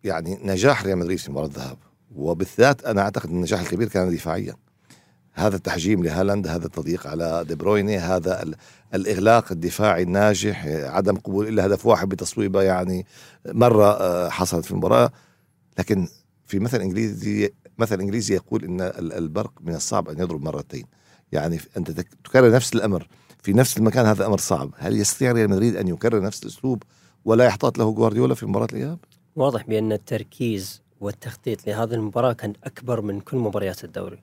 يعني 0.03 0.39
نجاح 0.43 0.83
ريال 0.83 0.97
مدريد 0.97 1.17
في 1.17 1.31
مباراة 1.31 1.47
الذهاب 1.47 1.77
وبالذات 2.15 2.85
أنا 2.85 3.01
أعتقد 3.01 3.29
أن 3.29 3.35
النجاح 3.35 3.59
الكبير 3.59 3.87
كان 3.87 4.11
دفاعيا. 4.15 4.55
هذا 5.33 5.55
التحجيم 5.55 6.03
لهالاند 6.03 6.47
هذا 6.47 6.65
التضييق 6.65 7.07
على 7.07 7.45
دي 7.47 7.55
برويني 7.55 7.97
هذا 7.97 8.43
ال- 8.43 8.55
الإغلاق 8.93 9.51
الدفاعي 9.51 10.03
الناجح 10.03 10.65
عدم 10.67 11.15
قبول 11.15 11.47
إلا 11.47 11.65
هدف 11.65 11.85
واحد 11.85 12.09
بتصويبة 12.09 12.61
يعني 12.61 13.05
مرة 13.45 13.85
آه، 13.91 14.29
حصلت 14.29 14.65
في 14.65 14.71
المباراة. 14.71 15.11
لكن 15.79 16.07
في 16.47 16.59
مثل 16.59 16.81
إنجليزي 16.81 17.53
مثل 17.77 17.99
إنجليزي 17.99 18.35
يقول 18.35 18.63
ال- 18.81 19.13
البرق 19.13 19.51
من 19.61 19.75
الصعب 19.75 20.09
أن 20.09 20.19
يضرب 20.19 20.41
مرتين. 20.43 20.85
يعني 21.31 21.57
تك- 21.75 22.07
تكرر 22.23 22.51
نفس 22.51 22.73
الأمر. 22.75 23.07
في 23.43 23.53
نفس 23.53 23.77
المكان 23.77 24.05
هذا 24.05 24.25
أمر 24.25 24.37
صعب، 24.37 24.71
هل 24.77 24.95
يستطيع 24.97 25.31
ريال 25.31 25.49
مدريد 25.49 25.75
أن 25.75 25.87
يكرر 25.87 26.21
نفس 26.21 26.43
الأسلوب 26.43 26.83
ولا 27.25 27.45
يحتاط 27.45 27.77
له 27.77 27.91
جوارديولا 27.91 28.35
في 28.35 28.45
مباراة 28.45 28.67
الإياب؟ 28.73 28.97
واضح 29.35 29.65
بأن 29.67 29.91
التركيز 29.91 30.81
والتخطيط 31.01 31.67
لهذه 31.67 31.93
المباراة 31.93 32.33
كان 32.33 32.53
أكبر 32.63 33.01
من 33.01 33.19
كل 33.19 33.37
مباريات 33.37 33.83
الدوري. 33.83 34.19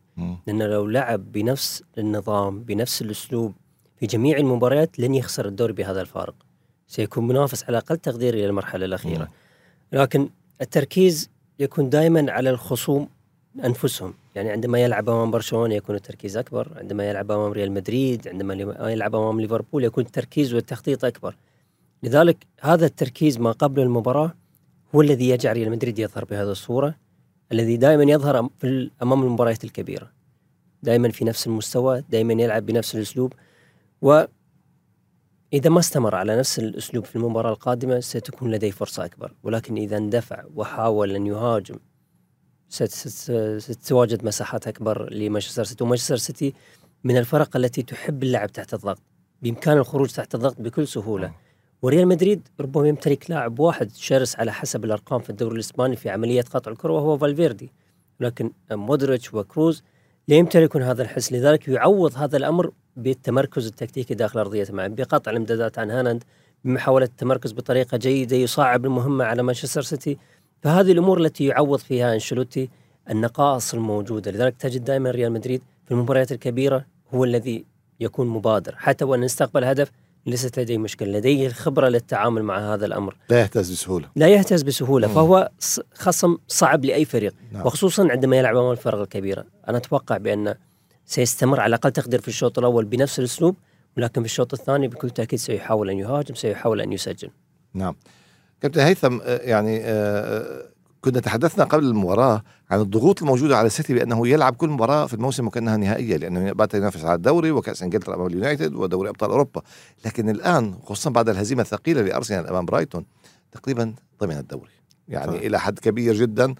لأنه 0.47 0.67
لو 0.67 0.87
لعب 0.87 1.33
بنفس 1.33 1.83
النظام 1.99 2.61
بنفس 2.63 3.03
الأسلوب 3.03 3.53
في 3.97 4.07
جميع 4.07 4.37
المباريات 4.39 4.99
لن 4.99 5.15
يخسر 5.15 5.47
الدوري 5.47 5.73
بهذا 5.73 6.01
الفارق. 6.01 6.35
سيكون 6.87 7.27
منافس 7.27 7.65
على 7.65 7.79
أقل 7.79 7.97
تقدير 7.97 8.35
إلى 8.35 8.47
المرحلة 8.47 8.85
الأخيرة. 8.85 9.29
لكن 9.93 10.29
التركيز 10.61 11.31
يكون 11.59 11.91
دائما 11.91 12.33
على 12.33 12.51
الخصوم 12.51 13.09
أنفسهم. 13.65 14.15
يعني 14.35 14.51
عندما 14.51 14.79
يلعب 14.79 15.11
أمام 15.11 15.31
برشلونة 15.31 15.75
يكون 15.75 15.95
التركيز 15.95 16.37
أكبر. 16.37 16.73
عندما 16.77 17.09
يلعب 17.11 17.33
أمام 17.33 17.53
ريال 17.53 17.73
مدريد 17.73 18.29
عندما 18.29 18.55
يلعب 18.93 19.15
أمام 19.15 19.41
ليفربول 19.41 19.85
يكون 19.85 20.05
التركيز 20.05 20.55
والتخطيط 20.55 21.05
أكبر. 21.05 21.35
لذلك 22.03 22.47
هذا 22.61 22.87
التركيز 22.87 23.39
ما 23.39 23.53
قبل 23.53 23.83
المباراة 23.83 24.35
هو 24.95 25.01
الذي 25.01 25.29
يجعل 25.29 25.57
ريال 25.57 25.71
مدريد 25.71 25.99
يظهر 25.99 26.25
بهذه 26.25 26.51
الصورة 26.51 26.95
الذي 27.53 27.77
دائما 27.77 28.05
يظهر 28.13 28.49
أمام 29.03 29.23
المباريات 29.23 29.65
الكبيرة. 29.65 30.11
دائما 30.83 31.11
في 31.11 31.25
نفس 31.25 31.47
المستوى 31.47 32.05
دائما 32.11 32.33
يلعب 32.43 32.67
بنفس 32.67 32.95
الأسلوب. 32.95 33.33
وإذا 34.03 34.29
ما 35.71 35.79
استمر 35.79 36.15
على 36.15 36.39
نفس 36.39 36.59
الأسلوب 36.59 37.05
في 37.05 37.17
المباراة 37.17 37.51
القادمة 37.53 38.01
ستكون 38.01 38.51
لديه 38.51 38.71
فرصة 38.71 39.05
أكبر. 39.05 39.35
ولكن 39.43 39.77
إذا 39.77 39.97
اندفع 39.97 40.45
وحاول 40.55 41.15
أن 41.15 41.27
يهاجم 41.27 41.77
ست- 42.69 42.85
ست- 42.85 43.57
ستتواجد 43.59 44.25
مساحات 44.25 44.69
أكبر 44.69 45.13
لمانشستر 45.13 45.65
سيتي. 45.65 45.85
ومانشستر 45.85 46.17
سيتي 46.17 46.55
من 47.05 47.17
الفرق 47.17 47.57
التي 47.57 47.83
تحب 47.83 48.23
اللعب 48.23 48.53
تحت 48.53 48.75
الضغط. 48.75 49.03
بإمكان 49.43 49.77
الخروج 49.79 50.09
تحت 50.11 50.35
الضغط 50.35 50.61
بكل 50.61 50.89
سهولة. 50.89 51.35
وريال 51.83 52.09
مدريد 52.09 52.49
ربما 52.61 52.89
يمتلك 52.89 53.31
لاعب 53.31 53.59
واحد 53.59 53.91
شرس 53.93 54.37
على 54.37 54.53
حسب 54.53 54.85
الأرقام 54.85 55.21
في 55.21 55.31
الدوري 55.31 55.55
الإسباني 55.55 55.97
في 55.97 56.11
عملية 56.11 56.43
قطع 56.43 56.71
الكرة 56.71 56.93
وهو 56.93 57.19
فالفيردي. 57.19 57.73
لكن 58.21 58.51
مودريتش 58.71 59.35
وكروز 59.35 59.83
لا 60.29 60.37
يمتلكون 60.37 60.83
هذا 60.83 61.03
الحس 61.03 61.33
لذلك 61.33 61.69
يعوض 61.69 62.17
هذا 62.17 62.37
الأمر 62.37 62.71
بالتمركز 62.97 63.67
التكتيكي 63.67 64.15
داخل 64.15 64.39
أرضية 64.39 64.67
الملعب 64.71 64.97
بقطع 64.97 65.31
الامدادات 65.31 65.79
عن 65.79 65.91
هالاند 65.91 66.25
بمحاولة 66.65 67.07
التمركز 67.07 67.53
بطريقة 67.53 67.97
جيدة 67.97 68.37
يصعب 68.37 68.85
المهمة 68.85 69.25
على 69.25 69.43
مانشستر 69.43 69.83
سيتي. 69.83 70.19
فهذه 70.63 70.93
الأمور 70.93 71.21
التي 71.21 71.47
يعوض 71.47 71.79
فيها 71.79 72.15
أنشيلوتي 72.15 72.71
النقائص 73.11 73.75
الموجودة 73.75 74.31
لذلك 74.31 74.57
تجد 74.57 74.85
دائما 74.85 75.11
ريال 75.11 75.33
مدريد 75.33 75.63
في 75.85 75.91
المباريات 75.91 76.33
الكبيرة 76.33 76.85
هو 77.15 77.25
الذي 77.25 77.65
يكون 78.01 78.27
مبادر 78.27 78.75
حتى 78.77 79.05
وإن 79.05 79.25
استقبل 79.25 79.65
هدف 79.65 79.91
ليست 80.31 80.61
لديه 80.61 80.79
مشكلة 80.79 81.19
لديه 81.19 81.47
الخبرة 81.47 81.89
للتعامل 81.89 82.43
مع 82.43 82.75
هذا 82.75 82.87
الأمر. 82.87 83.17
لا 83.31 83.41
يهتز 83.41 83.71
بسهولة. 83.71 84.09
لا 84.17 84.29
يهتز 84.29 84.63
بسهولة 84.63 85.09
مم. 85.09 85.15
فهو 85.15 85.51
خصم 85.95 86.37
صعب 86.49 86.85
لأي 86.85 87.05
فريق 87.05 87.35
نعم. 87.53 87.67
وخصوصا 87.67 88.09
عندما 88.11 88.37
يلعب 88.37 88.57
أمام 88.57 88.73
الفرق 88.73 89.01
الكبيرة. 89.01 89.45
أنا 89.69 89.79
أتوقع 89.79 90.17
بأن 90.17 90.55
سيستمر 91.07 91.61
على 91.61 91.75
أقل 91.75 91.91
تقدير 91.91 92.21
في 92.21 92.29
الشوط 92.29 92.59
الأول 92.59 92.85
بنفس 92.85 93.19
الأسلوب 93.19 93.57
ولكن 93.97 94.21
في 94.21 94.27
الشوط 94.27 94.53
الثاني 94.55 94.89
بكل 94.89 95.11
تأكيد 95.11 95.39
سيحاول 95.39 95.91
أن 95.91 95.99
يهاجم 95.99 96.35
سيحاول 96.35 96.81
أن 96.81 96.93
يسجل. 96.93 97.31
نعم. 97.75 97.97
كابتن 98.61 98.81
هيثم 98.81 99.21
آه، 99.23 99.37
يعني 99.37 99.81
آه، 99.85 100.69
كنا 101.11 101.21
تحدثنا 101.21 101.65
قبل 101.65 101.85
المباراة 101.85 102.43
عن 102.71 102.81
الضغوط 102.81 103.23
الموجودة 103.23 103.57
على 103.57 103.67
السيتي 103.67 103.95
بأنه 103.95 104.29
يلعب 104.29 104.57
كل 104.57 104.69
مباراة 104.69 105.07
في 105.07 105.15
الموسم 105.15 105.47
وكأنها 105.47 105.77
نهائية 105.77 106.17
لأنه 106.17 106.53
بات 106.53 106.75
ينافس 106.75 107.05
على 107.05 107.15
الدوري 107.15 107.51
وكأس 107.51 107.83
إنجلترا 107.83 108.15
أمام 108.15 108.27
اليونايتد 108.27 108.75
ودوري 108.75 109.09
أبطال 109.09 109.31
أوروبا. 109.31 109.63
لكن 110.05 110.29
الآن 110.29 110.75
خصوصا 110.85 111.11
بعد 111.11 111.29
الهزيمة 111.29 111.63
الثقيلة 111.63 112.03
لأرسنال 112.03 112.47
أمام 112.47 112.65
برايتون 112.65 113.05
تقريبا 113.53 113.95
ضمن 114.21 114.37
الدوري. 114.37 114.71
يعني 115.09 115.33
صحيح. 115.33 115.43
إلى 115.43 115.61
حد 115.61 115.79
كبير 115.79 116.15
جدا. 116.15 116.55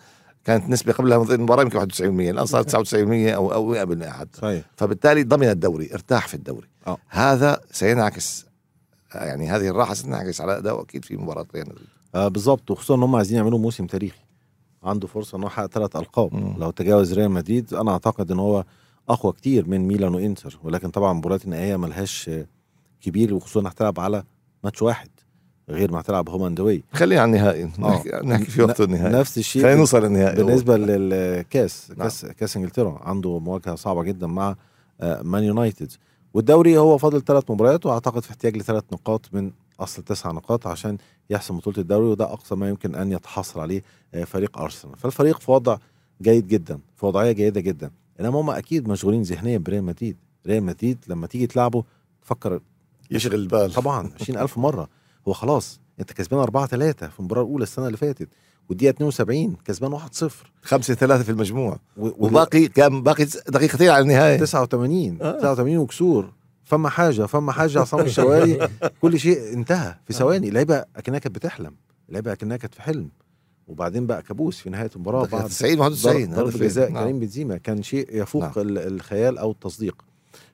كانت 0.45 0.69
نسبة 0.69 0.93
قبل 0.93 1.13
هذه 1.13 1.35
المباراة 1.35 1.63
يمكن 1.63 1.79
91% 1.79 2.01
الآن 2.01 2.47
صارت 2.47 2.71
99% 2.71 3.35
أو 3.35 3.53
أو 3.53 3.75
100% 3.75 4.05
حتى 4.05 4.39
صحيح. 4.41 4.65
فبالتالي 4.77 5.23
ضمن 5.23 5.49
الدوري 5.49 5.91
ارتاح 5.95 6.29
في 6.29 6.35
الدوري. 6.35 6.69
آه. 6.87 6.99
هذا 7.09 7.61
سينعكس 7.71 8.47
يعني 9.15 9.51
هذه 9.51 9.69
الراحة 9.69 9.95
ستنعكس 9.95 10.41
على 10.41 10.59
أداء 10.59 10.83
أكيد 10.83 11.05
في 11.05 11.17
مباراة 11.17 11.47
ريال 11.55 11.69
مدريد. 11.69 11.89
آه 12.15 12.29
بالظبط 12.29 12.71
وخصوصا 12.71 12.95
إن 12.95 13.03
هم 13.03 13.17
عايزين 13.17 13.37
يعملوا 13.37 13.59
موسم 13.59 13.87
تاريخي. 13.87 14.28
عنده 14.83 15.07
فرصة 15.07 15.39
انه 15.39 15.47
يحقق 15.47 15.67
ثلاث 15.67 15.97
ألقاب. 15.97 16.35
مم. 16.35 16.55
لو 16.59 16.71
تجاوز 16.71 17.13
ريال 17.13 17.31
مدريد 17.31 17.75
أنا 17.75 17.91
أعتقد 17.91 18.33
إن 18.33 18.39
هو 18.39 18.65
أقوى 19.09 19.33
كتير 19.33 19.69
من 19.69 19.89
ميلان 19.89 20.15
وإنتر. 20.15 20.59
ولكن 20.65 20.91
طبعا 20.91 21.13
مباريات 21.13 21.45
النهائية 21.45 21.77
ملهاش 21.77 22.31
كبير 23.01 23.35
وخصوصا 23.35 23.61
انك 23.61 23.75
تلعب 23.75 24.01
على 24.01 24.23
ماتش 24.65 24.83
واحد 24.83 25.09
غير 25.69 25.93
ما 25.93 26.03
تلعب 26.03 26.29
home 26.29 26.43
and 26.43 26.61
away 26.61 26.83
خلينا 26.93 27.21
على 27.21 27.31
النهائي. 27.31 27.65
آه. 27.65 28.23
نحكي, 28.25 28.45
في 28.45 28.63
وقت 28.63 28.81
النهائي. 28.81 29.15
نفس 29.15 29.39
الشيء 29.39 29.63
خلينا 29.63 29.79
نوصل 29.79 30.03
للنهائي. 30.03 30.37
بالنسبة 30.37 30.77
للكاس. 30.77 31.91
نعم. 31.91 31.99
كاس 31.99 32.27
كاس 32.27 32.57
إنجلترا. 32.57 32.99
عنده 33.03 33.39
مواجهة 33.39 33.75
صعبة 33.75 34.03
جدا 34.03 34.27
مع 34.27 34.57
آه، 35.01 35.23
مان 35.23 35.43
يونايتد. 35.43 35.93
والدوري 36.35 36.79
هو 36.79 36.99
فاضل 36.99 37.25
ثلاث 37.25 37.51
مباريات 37.51 37.87
وأعتقد 37.87 38.23
في 38.23 38.31
احتياج 38.31 38.57
لثلاث 38.57 38.85
نقاط 38.93 39.27
من 39.33 39.51
أصل 39.81 40.03
تسع 40.03 40.31
نقاط 40.33 40.67
عشان 40.67 40.99
يحسم 41.31 41.57
بطولة 41.57 41.79
الدوري 41.79 42.07
وده 42.07 42.25
أقصى 42.25 42.55
ما 42.55 42.69
يمكن 42.69 42.95
أن 42.95 43.13
يتحصل 43.13 43.61
عليه 43.61 43.83
آه، 44.15 44.25
فريق 44.25 44.59
أرسنال. 44.59 44.97
فالفريق 44.99 45.41
في 45.41 45.51
وضع 45.51 45.79
جيد 46.23 46.49
جدا 46.49 46.79
في 46.97 47.07
وضعية 47.07 47.33
جيدة 47.33 47.61
جدا. 47.61 47.91
إنما 48.21 48.41
هم 48.41 48.51
أكيد 48.51 48.89
مشغولين 48.89 49.23
ذهنيا 49.23 49.59
بريال 49.59 49.85
مدريد. 49.85 50.17
ريال 50.47 50.63
مدريد 50.63 50.99
لما 51.09 51.27
تيجي 51.27 51.47
تلعبه 51.47 51.85
تفكر 52.23 52.61
يشغل 53.11 53.35
البال. 53.35 53.73
طبعا 53.73 54.11
20000 54.21 54.59
مرة. 54.59 54.89
هو 55.29 55.33
خلاص 55.33 55.81
أنت 56.01 56.13
كسبان 56.13 56.41
4 56.41 56.67
3 56.67 57.09
في 57.09 57.21
المباراة 57.21 57.43
الأولى 57.43 57.63
السنة 57.63 57.87
اللي 57.87 57.97
فاتت 57.97 58.29
والدقيقة 58.69 58.91
72 58.91 59.57
كسبان 59.65 59.93
1 59.93 60.15
0 60.15 60.53
خمسة 60.63 60.95
ثلاثة 60.95 61.23
في 61.23 61.31
المجموع. 61.31 61.79
وباقي 61.97 62.69
كان 62.69 63.03
باقي 63.03 63.25
دقيقتين 63.25 63.89
على 63.91 64.03
النهاية. 64.03 64.37
89 64.39 65.19
آه. 65.23 65.39
89 65.39 65.79
وكسور. 65.79 66.33
فما 66.69 66.89
حاجة 66.89 67.27
فما 67.27 67.53
حاجة 67.53 67.81
عصام 67.81 68.01
الشوالي 68.07 68.69
كل 69.03 69.19
شيء 69.21 69.53
انتهى 69.53 69.95
في 70.07 70.13
ثواني. 70.13 70.49
اللعيبة 70.49 70.85
أكنها 70.97 71.19
كانت 71.19 71.35
بتحلم. 71.37 71.75
اللعيبة 72.09 72.33
أكنها 72.33 72.57
كانت 72.57 72.75
في 72.75 72.83
حلم. 72.83 73.09
وبعدين 73.69 74.07
بقى 74.07 74.23
كابوس 74.23 74.59
في 74.59 74.71
نهاية 74.71 74.91
المباراة 74.97 75.27
بعد 75.27 75.49
90 75.49 75.79
91 75.81 76.25
ضرب 76.27 76.31
هذا 76.33 76.43
ضرب 76.43 76.51
في- 76.51 76.59
جزاء 76.59 76.91
نعم. 76.93 77.05
كريم 77.05 77.19
بنزيما. 77.19 77.57
كان 77.57 77.83
شيء 77.83 78.07
يفوق 78.23 78.43
نعم. 78.43 78.53
ال- 78.57 78.79
الخيال 78.79 79.39
أو 79.39 79.51
التصديق. 79.51 80.05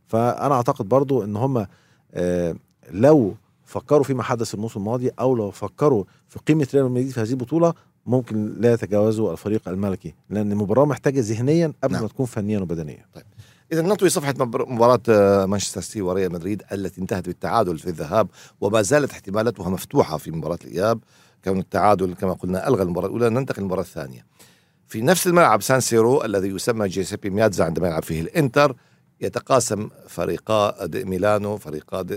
فأنا 0.06 0.54
أعتقد 0.54 0.88
برضو 0.88 1.24
إن 1.24 1.36
هم 1.36 1.66
آه 2.14 2.56
لو 2.90 3.34
فكروا 3.64 4.02
فيما 4.04 4.22
حدث 4.22 4.54
الموسم 4.54 4.80
الماضي 4.80 5.08
أو 5.20 5.36
لو 5.36 5.50
فكروا 5.50 6.04
في 6.28 6.38
قيمة 6.38 6.66
ريال 6.74 6.90
مدريد 6.90 7.10
في 7.10 7.20
هذه 7.20 7.30
البطولة 7.30 7.74
ممكن 8.06 8.54
لا 8.60 8.72
يتجاوزوا 8.72 9.32
الفريق 9.32 9.68
الملكي. 9.68 10.14
لأن 10.30 10.52
المباراة 10.52 10.84
محتاجة 10.84 11.20
ذهنيا 11.20 11.72
قبل 11.82 11.92
نعم. 11.92 12.02
ما 12.02 12.08
تكون 12.08 12.26
فنيا 12.26 12.60
وبدنيا. 12.60 13.04
إذا 13.72 13.82
نطوي 13.82 14.08
صفحة 14.08 14.34
مباراة 14.38 15.00
آه، 15.08 15.46
مانشستر 15.46 15.80
سيتي 15.80 16.02
وريال 16.02 16.32
مدريد 16.32 16.62
التي 16.72 17.00
انتهت 17.00 17.26
بالتعادل 17.26 17.78
في 17.78 17.86
الذهاب 17.86 18.28
وما 18.60 18.82
زالت 18.82 19.10
احتمالاتها 19.10 19.68
مفتوحة 19.68 20.16
في 20.16 20.30
مباراة 20.30 20.58
الإياب. 20.64 21.00
كون 21.44 21.58
التعادل 21.58 22.14
كما 22.14 22.32
قلنا 22.32 22.68
ألغى 22.68 22.82
المباراة 22.82 23.06
الأولى 23.06 23.30
ننتقل 23.30 23.58
للمباراة 23.62 23.82
الثانية. 23.82 24.26
في 24.88 25.02
نفس 25.02 25.26
الملعب 25.26 25.62
سان 25.62 25.80
سيرو 25.80 26.24
الذي 26.24 26.48
يسمى 26.48 26.88
جيسيبي 26.88 27.30
مياتزا 27.30 27.64
عندما 27.64 27.88
يلعب 27.88 28.02
فيه 28.02 28.20
الإنتر 28.20 28.76
يتقاسم 29.20 29.88
فريقا 30.08 30.88
ميلانو 30.94 31.56
فريقا 31.58 32.02
د- 32.02 32.12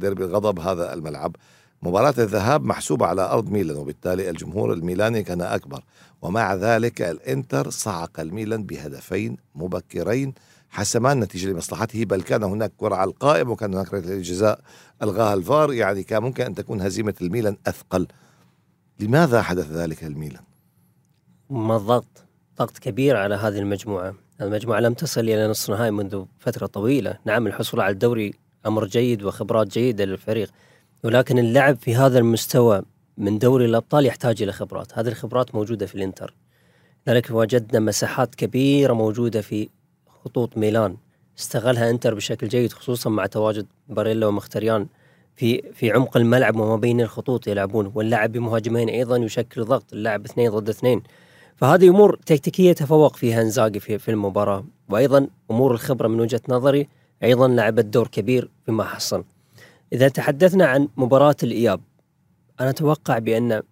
ديربي 0.00 0.24
الغضب 0.24 0.60
هذا 0.60 0.92
الملعب. 0.94 1.36
مباراة 1.82 2.14
الذهاب 2.18 2.64
محسوبة 2.64 3.06
على 3.06 3.22
أرض 3.22 3.50
ميلان 3.50 3.76
وبالتالي 3.76 4.30
الجمهور 4.30 4.72
الميلاني 4.72 5.22
كان 5.22 5.40
أكبر. 5.40 5.82
ومع 6.22 6.54
ذلك 6.54 7.02
الإنتر 7.02 7.70
صعق 7.70 8.20
الميلان 8.20 8.62
بهدفين 8.64 9.36
مبكرين. 9.54 10.34
حسما 10.70 11.12
النتيجة 11.12 11.48
لمصلحته 11.50 12.04
بل 12.04 12.22
كان 12.22 12.42
هناك 12.42 12.72
كرة 12.76 12.94
على 12.94 13.10
القائم 13.10 13.50
وكان 13.50 13.74
هناك 13.74 13.94
ركلة 13.94 14.20
جزاء 14.20 14.60
ألغاها 15.02 15.34
الفار. 15.34 15.72
يعني 15.72 16.02
كان 16.02 16.22
ممكن 16.22 16.44
أن 16.44 16.54
تكون 16.54 16.80
هزيمة 16.80 17.14
الميلان 17.22 17.56
أثقل. 17.66 18.06
لماذا 19.00 19.42
حدث 19.42 19.70
ذلك 19.70 20.04
الميلان؟ 20.04 20.42
ما 21.50 21.76
الضغط 21.76 22.24
ضغط 22.58 22.78
كبير 22.78 23.16
على 23.16 23.34
هذه 23.34 23.58
المجموعة. 23.58 24.14
المجموعة 24.40 24.80
لم 24.80 24.94
تصل 24.94 25.20
إلى 25.20 25.48
نصف 25.48 25.70
نهائي 25.70 25.90
منذ 25.90 26.24
فترة 26.38 26.66
طويلة. 26.66 27.18
نعم 27.24 27.46
الحصول 27.46 27.80
على 27.80 27.92
الدوري 27.92 28.34
أمر 28.66 28.86
جيد 28.86 29.22
وخبرات 29.22 29.68
جيدة 29.68 30.04
للفريق. 30.04 30.50
ولكن 31.04 31.38
اللعب 31.38 31.76
في 31.76 31.96
هذا 31.96 32.18
المستوى 32.18 32.82
من 33.18 33.38
دوري 33.38 33.64
الأبطال 33.64 34.06
يحتاج 34.06 34.42
إلى 34.42 34.52
خبرات. 34.52 34.98
هذه 34.98 35.08
الخبرات 35.08 35.54
موجودة 35.54 35.86
في 35.86 35.94
الإنتر. 35.94 36.34
لذلك 37.06 37.30
وجدنا 37.30 37.80
مساحات 37.80 38.34
كبيرة 38.34 38.92
موجودة 38.92 39.40
في 39.40 39.68
خطوط 40.26 40.58
ميلان. 40.58 40.96
استغلها 41.38 41.90
إنتر 41.90 42.14
بشكل 42.14 42.48
جيد 42.48 42.72
خصوصا 42.72 43.10
مع 43.10 43.26
تواجد 43.26 43.66
باريلا 43.88 44.26
ومختريان. 44.26 44.86
في 45.36 45.62
في 45.72 45.90
عمق 45.90 46.16
الملعب 46.16 46.56
وما 46.56 46.76
بين 46.76 47.00
الخطوط 47.00 47.46
يلعبون 47.46 47.92
واللعب 47.94 48.32
بمهاجمين 48.32 48.88
أيضا 48.88 49.16
يشكل 49.16 49.64
ضغط 49.64 49.92
اللعب 49.92 50.24
اثنين 50.24 50.50
ضد 50.50 50.68
اثنين. 50.68 51.02
فهذه 51.56 51.88
أمور 51.88 52.16
تكتيكية 52.26 52.72
تفوق 52.72 53.16
فيها 53.16 53.42
إنزاجي 53.42 53.80
في, 53.80 53.98
في 53.98 54.10
المباراة. 54.10 54.64
وأيضا 54.88 55.28
أمور 55.50 55.74
الخبرة 55.74 56.08
من 56.08 56.20
وجهة 56.20 56.40
نظري 56.48 56.88
أيضا 57.22 57.48
لعبت 57.48 57.84
دور 57.84 58.08
كبير 58.08 58.50
فيما 58.66 58.84
حصل. 58.84 59.24
إذا 59.92 60.08
تحدثنا 60.08 60.66
عن 60.66 60.88
مباراة 60.96 61.36
الإياب 61.42 61.80
أنا 62.60 62.70
أتوقع 62.70 63.18
بأن 63.18 63.62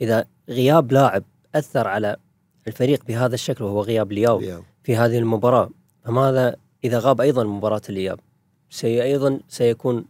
إذا 0.00 0.24
غياب 0.48 0.92
لاعب 0.92 1.24
أثر 1.54 1.88
على 1.88 2.16
الفريق 2.66 3.04
بهذا 3.08 3.34
الشكل 3.34 3.64
وهو 3.64 3.80
غياب 3.80 4.12
لياو 4.12 4.62
في 4.84 4.96
هذه 4.96 5.18
المباراة 6.08 6.30
فماذا 6.30 6.56
إذا 6.84 6.98
غاب 6.98 7.20
أيضا 7.20 7.44
مباراة 7.44 7.82
الإياب 7.88 8.20
سي 8.70 9.02
أيضا 9.02 9.40
سيكون 9.48 10.04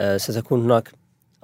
آه 0.00 0.16
ستكون 0.16 0.62
هناك 0.64 0.92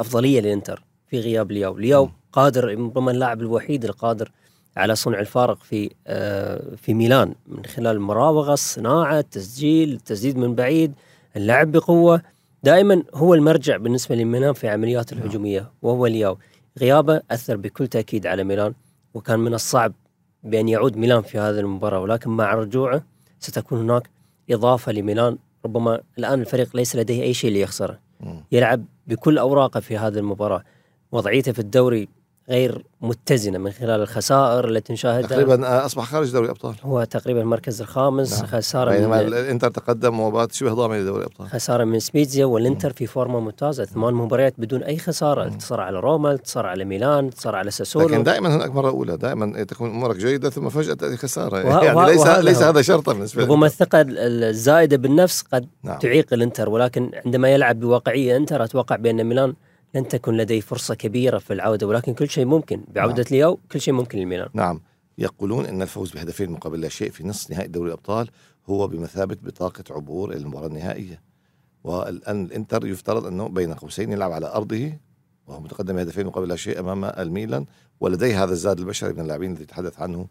أفضلية 0.01 0.41
للإنتر 0.41 0.85
في 1.07 1.21
غياب 1.21 1.53
لياو 1.53 1.79
لياو. 1.79 2.11
قادر 2.33 2.65
ربما 2.65 3.11
اللاعب 3.11 3.41
الوحيد 3.41 3.85
القادر 3.85 4.31
على 4.77 4.95
صنع 4.95 5.21
الفارق 5.21 5.63
في 5.63 5.91
آه 6.07 6.75
في 6.77 6.95
ميلان 6.95 7.35
من 7.47 7.65
خلال 7.65 7.97
المراوغة 7.97 8.53
الصناعة 8.53 9.19
التسجيل 9.19 9.93
التسديد 9.93 10.37
من 10.39 10.55
بعيد 10.55 10.93
اللعب 11.37 11.73
بقوة 11.73 12.23
دائما 12.63 13.03
هو 13.15 13.35
المرجع 13.35 13.77
بالنسبة 13.77 14.15
لميلان 14.15 14.53
في 14.53 14.69
عمليات 14.69 15.15
نعم. 15.15 15.23
الهجومية 15.23 15.73
وهو 15.83 16.07
لياو 16.07 16.39
غيابه 16.79 17.23
أثر 17.31 17.57
بكل 17.57 17.87
تأكيد 17.87 18.27
على 18.27 18.45
ميلان 18.45 18.75
وكان 19.15 19.41
من 19.41 19.55
الصعب 19.55 19.93
بأن 20.43 20.69
يعود 20.69 20.97
ميلان 20.97 21.23
في 21.23 21.39
هذه 21.39 21.61
المباراة 21.61 22.01
ولكن 22.01 22.31
مع 22.31 22.55
رجوعه 22.55 23.14
ستكون 23.45 23.81
هناك 23.81 24.11
إضافة 24.51 24.93
لميلان. 24.93 25.39
ربما 25.65 26.01
الآن 26.19 26.41
الفريق 26.41 26.77
ليس 26.77 26.97
لديه 26.97 27.23
أي 27.23 27.35
شيء 27.35 27.53
ليخسره. 27.53 27.99
يلعب 28.53 28.85
بكل 29.07 29.39
أوراقه 29.39 29.81
في 29.81 29.99
هذه 29.99 30.19
المباراة. 30.19 30.65
وضعيته 31.13 31.53
في 31.53 31.59
الدوري 31.59 32.09
غير 32.49 32.85
متزنة 33.01 33.59
من 33.59 33.71
خلال 33.71 34.01
الخسائر 34.03 34.69
التي 34.69 34.93
نشاهدها. 34.93 35.29
تقريبا 35.29 35.67
آه، 35.67 35.87
أصبح 35.87 36.05
خارج 36.05 36.33
دوري 36.33 36.45
الأبطال. 36.45 36.75
هو 36.85 37.05
تقريبا 37.05 37.41
المركز 37.41 37.81
الخامس 37.81 38.39
نعم. 38.39 38.47
خسارة 38.47 38.91
بينما 38.91 39.23
من 39.23 39.29
الإنتر 39.29 39.71
تقدم 39.71 40.21
وبات 40.21 40.53
شبه 40.53 40.73
ضامن 40.73 40.97
لدوري 41.03 41.19
الأبطال. 41.21 41.49
خسارة 41.49 41.85
من 41.85 41.99
سبيتزيا 41.99 42.45
والإنتر 42.45 42.93
في 42.93 43.07
فورمة 43.07 43.41
ممتازة. 43.41 43.85
ثمان 43.85 44.15
مباريات 44.15 44.55
بدون 44.59 44.83
أي 44.83 44.99
خسارة. 44.99 45.45
انتصر 45.45 45.81
على 45.81 46.01
روما 46.01 46.33
انتصر 46.33 46.67
على 46.67 46.85
ميلان 46.85 47.25
انتصر 47.25 47.57
على 47.57 47.71
ساسولو. 47.71 48.09
لكن 48.09 48.23
دائما 48.23 48.57
هناك 48.57 48.71
مرة 48.71 48.89
أولى. 48.91 49.17
دائما 49.17 49.63
تكون 49.65 49.91
أمورك 49.91 50.17
جيدة 50.17 50.51
ثم 50.51 50.69
فجأة 50.69 50.95
تأتي 50.95 51.17
خسارة. 51.17 51.55
وه- 51.67 51.85
يعني 51.85 51.97
وه- 51.99 52.07
ليس 52.07 52.21
وهذا 52.21 52.43
ليس. 52.43 52.63
هذا 52.63 52.83
شرطا 52.83 53.13
بالنسبة 53.13 53.43
ربما 53.43 53.61
لي 53.61 53.67
الثقة 53.67 54.05
الزائدة 54.09 54.97
بالنفس 54.97 55.43
قد 55.53 55.67
نعم. 55.83 55.99
تعيق 55.99 56.33
الإنتر. 56.33 56.69
ولكن 56.69 57.11
عندما 57.27 57.49
يلعب 57.49 57.81
بواقعية 57.81 58.37
إنتر 58.37 58.65
أتوقع 58.65 58.97
بأن 58.97 59.25
ميلان 59.25 59.55
لن 59.95 60.09
تكن 60.09 60.37
لديه 60.37 60.61
فرصة 60.61 60.95
كبيرة 60.95 61.39
في 61.39 61.53
العودة 61.53 61.87
ولكن 61.87 62.15
كل 62.15 62.29
شيء 62.29 62.45
ممكن. 62.45 62.85
بعودة 62.95 63.23
نعم. 63.23 63.27
لياو 63.31 63.59
كل 63.73 63.81
شيء 63.81 63.95
ممكن 63.95 64.19
لميلان 64.19 64.49
نعم. 64.55 64.81
يقولون 65.19 65.67
إن 65.67 65.83
الفوز 65.83 66.11
بهدفين 66.11 66.51
مقابل 66.51 66.81
لا 66.81 66.89
شيء 66.89 67.11
في 67.11 67.27
نصف 67.27 67.51
نهائي 67.51 67.69
دوري 67.69 67.89
الأبطال 67.89 68.31
هو 68.67 68.89
بمثابة 68.89 69.37
بطاقة 69.43 69.85
عبور 69.91 70.31
إلى 70.31 70.39
المباراة 70.39 70.67
النهائية. 70.67 71.23
والآن 71.85 72.45
الإنتر 72.45 72.87
يفترض 72.87 73.27
أنه 73.27 73.49
بين 73.49 73.75
قوسين 73.75 74.13
يلعب 74.13 74.33
على 74.33 74.47
أرضه 74.47 74.93
وهو 75.47 75.61
متقدم 75.61 75.97
بهدفين 75.97 76.27
مقابل 76.27 76.49
لا 76.49 76.57
شيء 76.57 76.81
أمام 76.81 77.05
الميلان 77.05 77.67
ولديه 78.01 78.45
هذا 78.45 78.53
الزاد 78.53 78.79
البشري 78.79 79.13
من 79.13 79.21
اللاعبين 79.21 79.51
الذي 79.51 79.63
يتحدث 79.63 80.01
عنه 80.01 80.27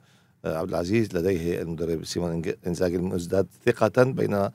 آه، 0.45 0.57
عبد 0.57 0.69
العزيز. 0.69 1.17
لديه 1.17 1.61
المدرب 1.61 2.05
سيمون 2.05 2.41
إنزاجي 2.67 2.95
المزداد 2.95 3.47
ثقة 3.65 4.03
بين 4.03 4.49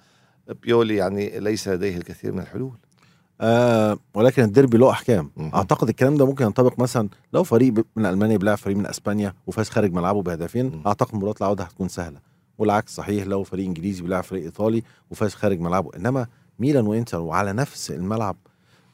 بيولي 0.62 0.96
يعني 0.96 1.40
ليس 1.40 1.68
لديه 1.68 1.96
الكثير 1.96 2.32
من 2.32 2.40
الحلول. 2.40 2.78
آه 3.40 3.98
ولكن 4.14 4.42
الديربي 4.42 4.78
له 4.78 4.90
أحكام 4.90 5.30
مهم. 5.36 5.50
أعتقد 5.54 5.88
الكلام 5.88 6.16
ده 6.16 6.26
ممكن 6.26 6.44
ينطبق 6.44 6.78
مثلا 6.80 7.08
لو 7.32 7.44
فريق 7.44 7.74
من 7.96 8.06
ألمانيا 8.06 8.36
بيلعب 8.36 8.58
فريق 8.58 8.76
من 8.76 8.86
إسبانيا 8.86 9.34
وفاز 9.46 9.68
خارج 9.68 9.92
ملعبه 9.92 10.22
بهدفين 10.22 10.66
مم. 10.66 10.82
أعتقد 10.86 11.14
مباراة 11.14 11.34
العودة 11.40 11.64
هتكون 11.64 11.88
سهلة 11.88 12.20
والعكس 12.58 12.94
صحيح 12.94 13.26
لو 13.26 13.42
فريق 13.44 13.66
إنجليزي 13.66 14.02
بيلعب 14.02 14.24
فريق 14.24 14.42
إيطالي 14.44 14.82
وفاز 15.10 15.34
خارج 15.34 15.60
ملعبه 15.60 15.90
إنما 15.96 16.26
ميلان 16.58 16.86
وإنتر 16.86 17.20
وعلى 17.20 17.52
نفس 17.52 17.90
الملعب 17.90 18.36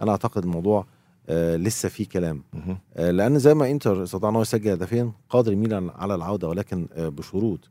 أنا 0.02 0.10
أعتقد 0.10 0.42
الموضوع 0.44 0.86
آه 1.28 1.56
لسه 1.56 1.88
في 1.88 2.04
كلام 2.04 2.42
مهم. 2.52 2.78
آه 2.96 3.10
لأن 3.10 3.38
زي 3.38 3.54
ما 3.54 3.70
إنتر 3.70 4.02
استطاع 4.02 4.30
إن 4.30 4.36
هو 4.36 4.42
يسجل 4.42 4.70
هدفين 4.70 5.12
قادر 5.30 5.54
ميلان 5.56 5.90
على 5.94 6.14
العودة 6.14 6.48
ولكن 6.48 6.86
آه 6.92 7.08
بشروط 7.08 7.70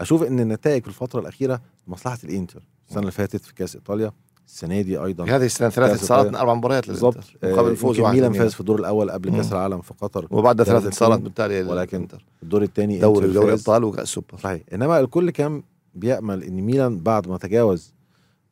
أشوف 0.00 0.22
إن 0.22 0.40
النتائج 0.40 0.82
في 0.82 0.88
الفترة 0.88 1.20
الأخيرة 1.20 1.60
مصلحه 1.86 2.18
الإنتر 2.24 2.62
السنة 2.88 3.00
اللي 3.00 3.12
فاتت 3.12 3.44
في 3.44 3.54
كأس 3.54 3.74
إيطاليا 3.76 4.12
السنة 4.50 4.80
دي 4.80 4.98
أيضا 5.04 5.24
في 5.24 5.30
هذه 5.30 5.44
السنة 5.44 5.68
ثلاث 5.68 5.90
انتصارات. 5.90 6.26
من 6.26 6.34
أربع 6.34 6.54
مباريات 6.54 6.86
بالظبط 6.88 7.16
مقابل 7.42 7.70
الفوز 7.70 7.90
يمكن 7.96 8.02
واحد 8.02 8.14
ميلان. 8.14 8.32
فاز 8.32 8.54
في 8.54 8.60
الدور 8.60 8.78
الأول 8.80 9.10
قبل 9.10 9.30
كأس. 9.30 9.52
العالم 9.52 9.80
في 9.80 9.94
قطر 10.00 10.26
وبعدها 10.30 10.64
ثلاث 10.64 10.84
انتصارات. 10.84 11.20
بالتالي 11.20 11.62
ولكن. 11.62 12.08
الدور 12.42 12.62
الثاني 12.62 12.98
دوري 12.98 13.32
دوري 13.32 13.48
الابطال 13.48 13.84
وكأس 13.84 14.02
السوبر 14.02 14.36
صحيح 14.42 14.62
إنما 14.72 15.00
الكل 15.00 15.30
كان 15.30 15.62
بيأمل 15.94 16.42
إن 16.44 16.60
ميلان 16.60 16.98
بعد 16.98 17.28
ما 17.28 17.38
تجاوز 17.38 17.94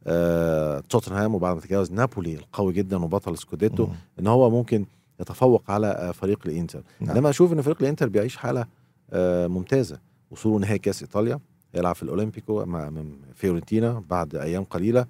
آه 0.06 0.82
توتنهام 0.88 1.34
وبعد 1.34 1.54
ما 1.54 1.60
تجاوز 1.60 1.92
نابولي 1.92 2.34
القوي 2.34 2.72
جدا 2.72 3.04
وبطل 3.04 3.38
سكوديتو 3.38 3.86
مم. 3.86 3.92
إن 4.20 4.26
هو 4.26 4.50
ممكن 4.50 4.86
يتفوق 5.20 5.62
على 5.68 5.86
آه 5.86 6.10
فريق 6.10 6.38
الإنتر 6.46 6.82
نعم. 7.00 7.10
إنما 7.10 7.30
أشوف 7.30 7.52
إن 7.52 7.62
فريق 7.62 7.76
الإنتر 7.80 8.08
بيعيش 8.08 8.36
حالة 8.36 8.66
آه 9.10 9.46
ممتازة 9.46 9.98
وصوله 10.30 10.58
نهائي 10.58 10.78
كأس 10.78 11.02
إيطاليا 11.02 11.38
يلعب 11.74 11.94
في 11.94 12.02
الأولمبيكو 12.02 12.64
مع 12.64 12.92
فيورنتينا 13.34 14.02
بعد 14.10 14.34
أيام 14.34 14.64
قليلة 14.64 15.00
آه 15.00 15.06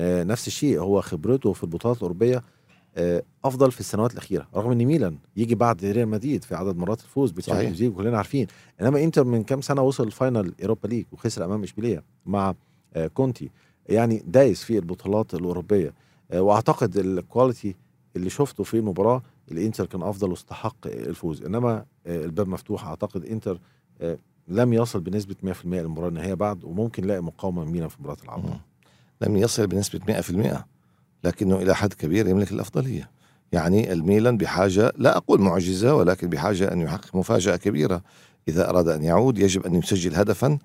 نفس 0.00 0.46
الشيء. 0.46 0.80
هو 0.80 1.00
خبرته 1.00 1.52
في 1.52 1.62
البطولات 1.64 1.96
الأوروبية 1.96 2.42
آه 2.96 3.22
أفضل 3.44 3.72
في 3.72 3.80
السنوات 3.80 4.12
الأخيرة 4.12 4.48
رغم 4.54 4.70
إن 4.70 4.84
ميلان 4.84 5.18
يجي 5.36 5.54
بعد 5.54 5.84
ريال 5.84 6.08
مدريد 6.08 6.44
في 6.44 6.54
عدد 6.54 6.76
مرات 6.76 7.00
الفوز 7.00 7.30
بال 7.30 7.39
Champions 7.39 7.82
League 7.82 7.92
كلنا 7.92 8.16
عارفين. 8.16 8.46
إنما 8.80 9.04
إنتر 9.04 9.24
من 9.24 9.42
كام 9.42 9.60
سنة 9.60 9.82
وصل 9.82 10.06
ال 10.06 10.14
final 10.14 10.54
Europa 10.62 10.88
League 10.88 11.04
وخسر 11.12 11.44
أمام 11.44 11.62
إشبيلية 11.62 12.02
مع 12.26 12.54
آه 12.94 13.06
كونتي. 13.06 13.50
يعني 13.88 14.22
دايس 14.26 14.62
في 14.64 14.78
البطولات 14.78 15.34
الأوروبية. 15.34 15.94
آه 16.30 16.40
وأعتقد 16.42 16.96
ال 16.96 17.06
quality 17.06 17.74
اللي 18.16 18.30
شفته 18.30 18.64
في 18.64 18.78
المباراة 18.78 19.22
الإنتر 19.52 19.86
كان 19.86 20.02
أفضل 20.02 20.30
واستحق 20.30 20.76
الفوز. 20.86 21.42
إنما 21.42 21.84
آه 22.06 22.24
الباب 22.24 22.48
مفتوح. 22.48 22.84
أعتقد 22.86 23.24
إنتر 23.24 23.60
آه 24.00 24.18
لم 24.48 24.72
يصل 24.72 25.00
بنسبة 25.00 25.36
100% 25.44 25.66
للمباراة 25.66 26.08
النهائية 26.08 26.34
بعد 26.34 26.64
وممكن 26.64 27.02
نلاقي 27.04 27.22
مقاومة 27.22 27.64
من 27.64 27.72
ميلان 27.72 27.88
في 27.88 27.96
مباراة 28.00 28.16
العودة. 28.24 28.60
لم 29.20 29.36
يصل 29.36 29.66
بنسبة 29.66 30.20
100% 30.54 30.58
لكنه 31.24 31.56
إلى 31.56 31.74
حد 31.74 31.92
كبير 31.92 32.28
يملك 32.28 32.52
الأفضلية. 32.52 33.10
يعني 33.52 33.92
الميلان 33.92 34.36
بحاجة 34.36 34.92
لا 34.96 35.16
أقول 35.16 35.40
معجزة 35.40 35.94
ولكن 35.94 36.28
بحاجة 36.28 36.72
أن 36.72 36.80
يحقق 36.80 37.16
مفاجأة 37.16 37.56
كبيرة. 37.56 38.02
إذا 38.48 38.70
أراد 38.70 38.88
أن 38.88 39.02
يعود 39.02 39.38
يجب 39.38 39.66
أن 39.66 39.74
يسجل 39.74 40.14
هدفا 40.14 40.58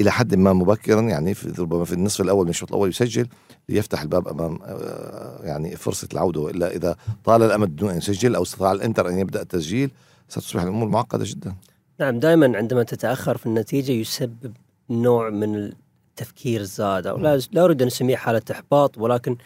إلى 0.00 0.10
حد 0.10 0.34
ما 0.34 0.52
مبكرا 0.52 1.00
يعني 1.00 1.34
في 1.34 1.62
ربما 1.62 1.84
في 1.84 1.92
النصف 1.92 2.20
الأول 2.20 2.44
من 2.44 2.50
الشوط 2.50 2.68
الأول 2.68 2.88
يسجل 2.88 3.26
ليفتح 3.68 4.02
الباب 4.02 4.28
أمام 4.28 4.58
آه، 4.64 5.40
يعني 5.44 5.76
فرصة 5.76 6.08
العودة. 6.12 6.40
وإلا 6.40 6.76
إذا 6.76 6.96
طال 7.24 7.42
الأمد 7.42 7.76
دون 7.76 7.90
أن 7.90 7.96
يسجل 7.96 8.34
أو 8.34 8.42
استطاع 8.42 8.72
الإنتر 8.72 9.08
أن 9.08 9.18
يبدأ 9.18 9.42
التسجيل 9.42 9.90
ستصبح 10.28 10.62
الأمور 10.62 10.88
معقدة 10.88 11.24
جدا. 11.26 11.54
نعم 12.00 12.18
دائما 12.18 12.56
عندما 12.56 12.82
تتأخر 12.82 13.36
في 13.36 13.46
النتيجة 13.46 13.92
يسبب 13.92 14.52
نوع 14.90 15.30
من 15.30 15.72
التفكير 16.12 16.60
الزائد 16.60 17.06
أو 17.06 17.18
لا 17.18 17.40
لا 17.52 17.64
أريد 17.64 17.82
أن 17.82 17.88
اسميه 17.88 18.16
حالة 18.16 18.42
إحباط 18.50 18.98
ولكن 18.98 19.36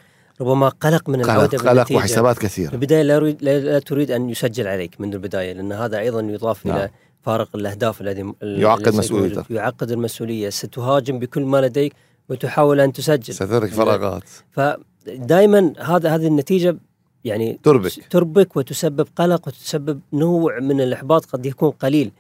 ربما 0.41 0.69
قلق 0.69 1.09
من 1.09 1.17
قلق 1.17 1.31
العودة 1.31 1.59
قلق 1.59 1.73
بالنتيجه 1.73 1.97
وحسابات 1.97 2.37
في 2.37 2.43
كثيرة 2.43 2.73
البداية 2.73 3.03
لا, 3.03 3.17
أريد 3.17 3.43
لا, 3.43 3.59
لا 3.59 3.79
تريد 3.79 4.11
أن 4.11 4.31
يسجل 4.31 4.67
عليك 4.67 5.01
منذ 5.01 5.15
البداية 5.15 5.53
لأن 5.53 5.73
هذا 5.73 5.99
أيضا 5.99 6.21
يضاف 6.21 6.67
نعم. 6.67 6.77
إلى 6.77 6.91
فارق 7.23 7.57
الأهداف 7.57 8.01
الذي 8.01 8.33
يعقد 8.43 8.95
مسؤوليتك. 8.95 9.51
يعقد 9.51 9.91
المسؤولية. 9.91 10.51
ستهاجم 10.51 11.19
بكل 11.19 11.43
ما 11.43 11.61
لديك 11.61 11.93
وتحاول 12.29 12.81
أن 12.81 12.93
تسجل. 12.93 13.35
ستترك 13.35 13.71
فراغات. 13.71 14.23
فدائما 14.51 15.73
هذا 15.79 16.15
هذه 16.15 16.27
النتيجة 16.27 16.77
يعني 17.25 17.61
تربك. 17.63 18.07
تربك 18.11 18.57
وتسبب 18.57 19.09
قلق 19.17 19.49
وتسبب 19.49 20.01
نوع 20.13 20.61
من 20.61 20.81
الإحباط 20.81 21.25
قد 21.25 21.47
يكون 21.47 21.71
قليل. 21.71 22.13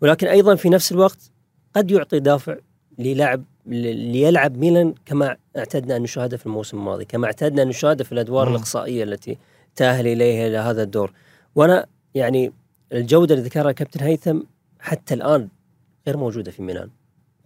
ولكن 0.00 0.26
أيضا 0.26 0.54
في 0.54 0.68
نفس 0.68 0.92
الوقت 0.92 1.30
قد 1.76 1.90
يعطي 1.90 2.20
دافع 2.20 2.56
للاعب 2.98 3.44
ليلعب 3.66 4.56
ميلان 4.56 4.94
كما 5.06 5.36
اعتدنا 5.56 5.96
أن 5.96 6.02
نشاهده 6.02 6.36
في 6.36 6.46
الموسم 6.46 6.78
الماضي، 6.78 7.04
كما 7.04 7.26
اعتدنا 7.26 7.62
أن 7.62 7.68
نشاهده 7.68 8.04
في 8.04 8.12
الأدوار 8.12 8.48
مم. 8.48 8.54
الإقصائية 8.54 9.04
التي 9.04 9.38
تاهل 9.76 10.06
إليها 10.06 10.46
إلى 10.46 10.56
هذا 10.56 10.82
الدور. 10.82 11.12
وأنا 11.54 11.86
يعني 12.14 12.52
الجودة 12.92 13.34
اللي 13.34 13.46
ذكرها 13.46 13.72
كابتن 13.72 14.00
هيثم 14.04 14.40
حتى 14.80 15.14
الآن 15.14 15.48
غير 16.06 16.16
موجودة 16.16 16.50
في 16.50 16.62
ميلان 16.62 16.88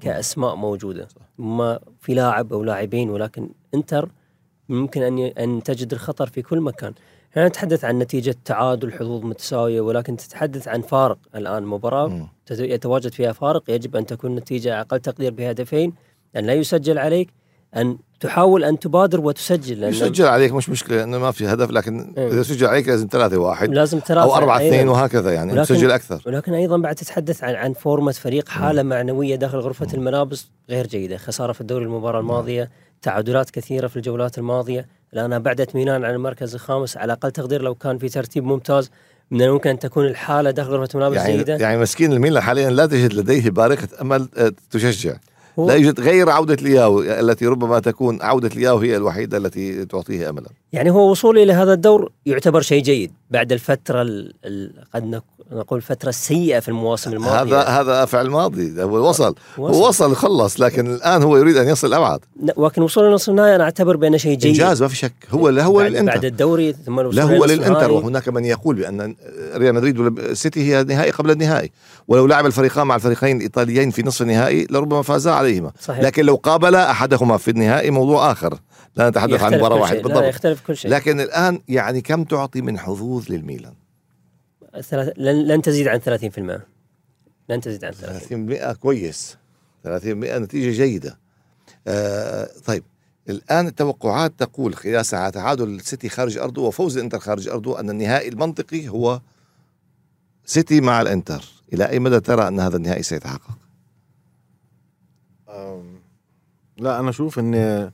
كأسماء 0.01 0.55
موجودة 0.55 1.09
ما 1.39 1.79
في 2.01 2.15
لاعب 2.15 2.53
أو 2.53 2.65
لاعبين 2.65 3.11
ولكن 3.11 3.49
إنتر 3.75 4.09
ممكن 4.69 5.03
أن 5.03 5.19
أن 5.19 5.63
تجد 5.63 5.93
الخطر 5.93 6.27
في 6.27 6.43
كل 6.43 6.61
مكان. 6.61 6.93
إحنا 7.33 7.49
نتحدث 7.49 7.85
عن 7.85 7.99
نتيجة 7.99 8.35
تعادل 8.45 8.93
حظوظ 8.93 9.25
متساوية 9.25 9.81
ولكن 9.81 10.17
تتحدث 10.17 10.69
عن 10.69 10.83
فارق 10.83 11.19
الآن 11.35 11.63
مباراة 11.63 12.09
مم. 12.09 12.29
يتواجد 12.51 13.13
فيها 13.13 13.33
فارق 13.33 13.63
يجب 13.69 13.97
أن 13.97 14.07
تكون 14.07 14.35
نتيجة 14.35 14.81
أقل 14.81 15.01
تقدير 15.01 15.33
بهدفين 15.33 15.93
أن 16.37 16.45
لا 16.47 16.53
يسجل 16.55 16.99
عليك 16.99 17.29
أن 17.77 17.99
تحاول 18.21 18.65
أن 18.65 18.79
تبادر 18.79 19.21
وتسجل 19.21 19.81
لأن 19.81 19.91
يسجل 19.91 20.25
عليك 20.27 20.53
مش 20.53 20.69
مشكلة 20.69 21.03
إنه 21.03 21.19
ما 21.19 21.31
في 21.31 21.47
هدف 21.47 21.71
لكن 21.71 22.15
إيه. 22.19 22.29
إذا 22.29 22.43
سجل 22.43 22.67
عليك 22.67 22.89
لازم 22.89 23.09
ثلاثة 23.11 23.37
واحد 23.39 23.71
لازم 23.75 23.99
ترى 23.99 24.23
أو 24.23 24.35
أربعة 24.35 24.57
اثنين 24.57 24.89
وهكذا 24.89 25.33
يعني 25.33 25.53
ولكن- 25.53 25.75
تسجل 25.75 25.91
أكثر. 25.91 26.23
ولكن 26.27 26.55
أيضا 26.55 26.77
بعد 26.77 26.95
تتحدث 26.95 27.45
عن 27.45 27.55
عن 27.55 27.73
فورمه 27.73 28.13
فريق 28.13 28.49
حالة 28.49 28.83
معنوية 28.83 29.37
داخل 29.37 29.59
غرفة 29.59 29.87
الملابس 29.95 30.47
غير 30.71 30.87
جيدة، 30.87 31.17
خسارة 31.17 31.53
في 31.53 31.61
الدوري 31.61 31.85
المباراة 31.85 32.21
الماضية، 32.21 32.71
تعادلات 33.03 33.51
كثيرة 33.51 33.87
في 33.87 33.97
الجولات 33.97 34.39
الماضية، 34.39 34.87
الآن 35.13 35.39
بعدت 35.39 35.75
ميلان 35.77 36.05
عن 36.05 36.15
المركز 36.15 36.55
الخامس 36.55 36.97
على 36.97 37.13
أقل 37.13 37.31
تقدير 37.31 37.63
لو 37.63 37.75
كان 37.75 37.99
في 37.99 38.09
ترتيب 38.09 38.45
ممتاز. 38.45 38.91
من 39.31 39.43
الممكن 39.43 39.71
أن 39.71 39.79
تكون 39.79 40.07
الحالة 40.07 40.51
داخل 40.51 40.71
غرفة 40.71 40.89
الملابس 40.95 41.17
يعني 41.17 41.37
جيدة؟ 41.37 41.57
يعني 41.57 41.79
مسكين 41.79 42.13
الميلان 42.13 42.43
حاليا 42.43 42.71
لا 42.71 42.87
تجد 42.87 43.15
لديه 43.15 43.51
بارقه 43.51 43.89
أمل 44.01 44.29
آه، 44.37 44.53
تشجع. 44.71 45.17
لا 45.59 45.75
يوجد 45.75 46.01
غير 46.01 46.31
عودة 46.31 46.55
لياو 46.55 47.03
التي 47.03 47.47
ربما 47.47 47.79
تكون 47.79 48.23
عودة 48.23 48.49
لياو 48.49 48.79
هي 48.79 48.97
الوحيدة 48.97 49.37
التي 49.37 49.85
تعطيه 49.85 50.31
أملا. 50.31 50.47
يعني 50.73 50.91
هو 50.91 51.11
وصوله 51.11 51.43
إلى 51.43 51.53
هذا 51.53 51.73
الدور 51.73 52.13
يعتبر 52.27 52.61
شيء 52.61 52.83
جيد. 52.83 53.13
بعد 53.31 53.53
الفترة 53.53 54.03
ال 54.03 54.33
ال 54.45 54.73
قد 54.95 55.05
نق- 55.05 55.37
نقول 55.53 55.77
الفترة 55.77 56.09
السيئه 56.09 56.61
في 56.61 56.69
المواسم 56.69 57.13
الماضية. 57.13 57.61
هذا 57.61 57.63
هذا 57.69 58.05
فعل 58.05 58.31
ماضي 58.31 58.83
هو 58.83 59.09
وصل. 59.09 59.35
وصل. 59.59 59.75
هو 59.75 59.89
وصل 59.89 60.11
وخلص 60.11 60.61
لكن 60.61 60.95
الآن 60.95 61.23
هو 61.23 61.37
يريد 61.37 61.57
أن 61.57 61.69
يصل 61.69 61.95
أبعد. 61.95 62.21
ن- 62.43 62.51
ولكن 62.57 62.83
وصوله 62.83 63.11
لنصف 63.11 63.29
النهائي 63.29 63.57
أنا 63.57 63.65
أعتبر 63.65 63.97
بأنه 63.97 64.17
شيء 64.17 64.37
جيد. 64.39 64.47
إنجاز 64.61 64.83
ما 64.83 64.89
في 64.89 64.97
شك. 64.97 65.13
هو 65.31 65.49
لا 65.49 65.65
هو 65.65 65.79
بعد, 65.79 65.93
بعد 65.93 66.25
الدوري 66.25 66.73
ثم 66.73 67.01
لا 67.01 67.23
هو 67.23 67.45
النهائي. 67.45 67.93
وهناك 67.93 68.29
من 68.29 68.45
يقول 68.45 68.77
بأن 68.77 69.15
ريال 69.55 69.75
مدريد 69.75 69.99
والسيتي 69.99 70.61
هي 70.61 70.81
النهائي 70.81 71.11
قبل 71.11 71.31
النهائي. 71.31 71.71
ولو 72.09 72.27
لعب 72.27 72.47
الفريقان 72.47 72.87
مع 72.87 72.95
الفريقين 72.95 73.37
الإيطاليين 73.37 73.91
في 73.91 74.03
نصف 74.03 74.23
النهائي 74.23 74.67
لربما 74.71 75.03
فازا 75.03 75.31
عليهما. 75.31 75.73
صحيح. 75.81 76.01
لكن 76.01 76.25
لو 76.25 76.35
قابلا 76.35 76.91
أحدهما 76.91 77.37
في 77.37 77.51
النهائي 77.51 77.91
موضوع 77.91 78.33
آخر. 78.33 78.59
لا 78.97 79.11
نتحدث 79.11 79.43
عن 79.43 79.51
شيء. 79.51 79.63
لا 79.63 80.03
بالضبط. 80.03 80.23
يختلف 80.23 80.61
كل 80.67 80.77
شيء. 80.77 80.91
لكن 80.91 81.21
الآن 81.21 81.61
يعني 81.69 82.01
كم 82.01 82.25
تعطي 82.25 82.61
من 82.63 82.79
حظوظ 82.79 83.16
للميلان. 83.31 83.75
ثلاث... 84.81 85.13
لن... 85.17 85.47
لن 85.47 85.63
تزيد 85.63 85.89
عن 85.89 86.01
30% 86.01 86.61
لن 87.49 87.61
تزيد 87.61 87.85
عن 87.85 87.93
30 87.93 88.73
30% 88.73 88.73
كويس. 88.73 89.37
30% 89.85 89.89
نتيجة 89.89 90.77
جيدة. 90.77 91.19
آه 91.87 92.49
طيب 92.67 92.85
الآن 93.29 93.67
التوقعات 93.67 94.33
تقول 94.39 94.75
قياس 94.75 95.15
على 95.15 95.33
تعادل 95.33 95.69
السيتي 95.69 96.09
خارج 96.09 96.39
أرضه 96.39 96.63
وفوز 96.63 96.97
الإنتر 96.97 97.19
خارج 97.19 97.49
أرضه 97.49 97.81
أن 97.81 97.91
النهائي 97.91 98.29
المنطقي 98.29 98.89
هو 98.89 99.21
سيتي 100.45 100.81
مع 100.81 101.01
الإنتر. 101.01 101.45
إلى 101.73 101.89
أي 101.89 101.99
مدى 101.99 102.21
ترى 102.21 102.49
أن 102.49 102.61
هذا 102.61 102.77
النهائي 102.77 103.03
سيتحقق؟ 103.03 103.59
لا 106.79 107.01
أنا 107.01 107.11
أشوف 107.11 107.39
إن 107.39 107.91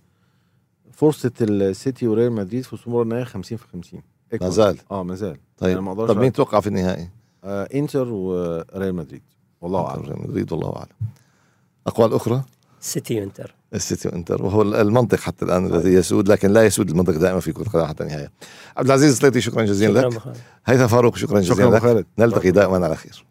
فرصة 0.92 1.32
السيتي 1.40 2.06
وريال 2.06 2.32
مدريد 2.32 2.64
في 2.64 2.74
وصول 2.74 3.02
النهائي 3.02 3.24
50 3.24 3.58
في 3.58 3.66
50 3.72 4.02
ما 4.40 4.48
زال. 4.48 4.78
آه 4.90 5.02
ما 5.02 5.14
زال. 5.14 5.36
طيب. 5.58 5.72
أنا 5.72 5.80
ما 5.80 6.06
طب 6.06 6.18
مين. 6.18 6.32
توقع 6.32 6.60
في 6.60 6.66
النهائي؟ 6.66 7.08
آه 7.44 7.68
إنتر 7.74 8.08
وريال 8.08 8.94
مدريد. 8.94 9.22
والله 9.60 9.86
أعلم. 9.86 10.02
ريال 10.02 10.22
مدريد 10.28 10.52
والله 10.52 10.76
أعلم. 10.76 11.10
أقوال 11.86 12.14
أخرى؟ 12.14 12.42
سيتي 12.80 13.20
وإنتر. 13.20 13.54
السيتي 13.74 14.08
وإنتر. 14.08 14.42
وهو 14.42 14.62
المنطق 14.62 15.18
حتى 15.18 15.44
الآن 15.44 15.66
الذي 15.66 15.92
يسود 15.92 16.28
لكن 16.28 16.50
لا 16.50 16.66
يسود 16.66 16.90
المنطق 16.90 17.16
دائما 17.16 17.40
في 17.40 17.52
كرة 17.52 17.62
القدم 17.62 17.84
حتى 17.86 18.02
النهاية. 18.04 18.30
عبد 18.76 18.86
العزيز 18.86 19.12
السليطي 19.12 19.40
شكرا 19.40 19.64
جزيلا 19.64 20.10
شكرا 20.10 20.30
لك. 20.32 20.36
هيثم 20.66 20.86
فاروق 20.86 21.16
شكرا 21.16 21.40
شكرا 21.42 21.54
جزيلا 21.54 21.68
أبو 21.68 21.76
لك. 21.76 21.82
خالد 21.82 22.06
نلتقي 22.18 22.50
دائما 22.50 22.84
على 22.84 22.96
خير. 22.96 23.24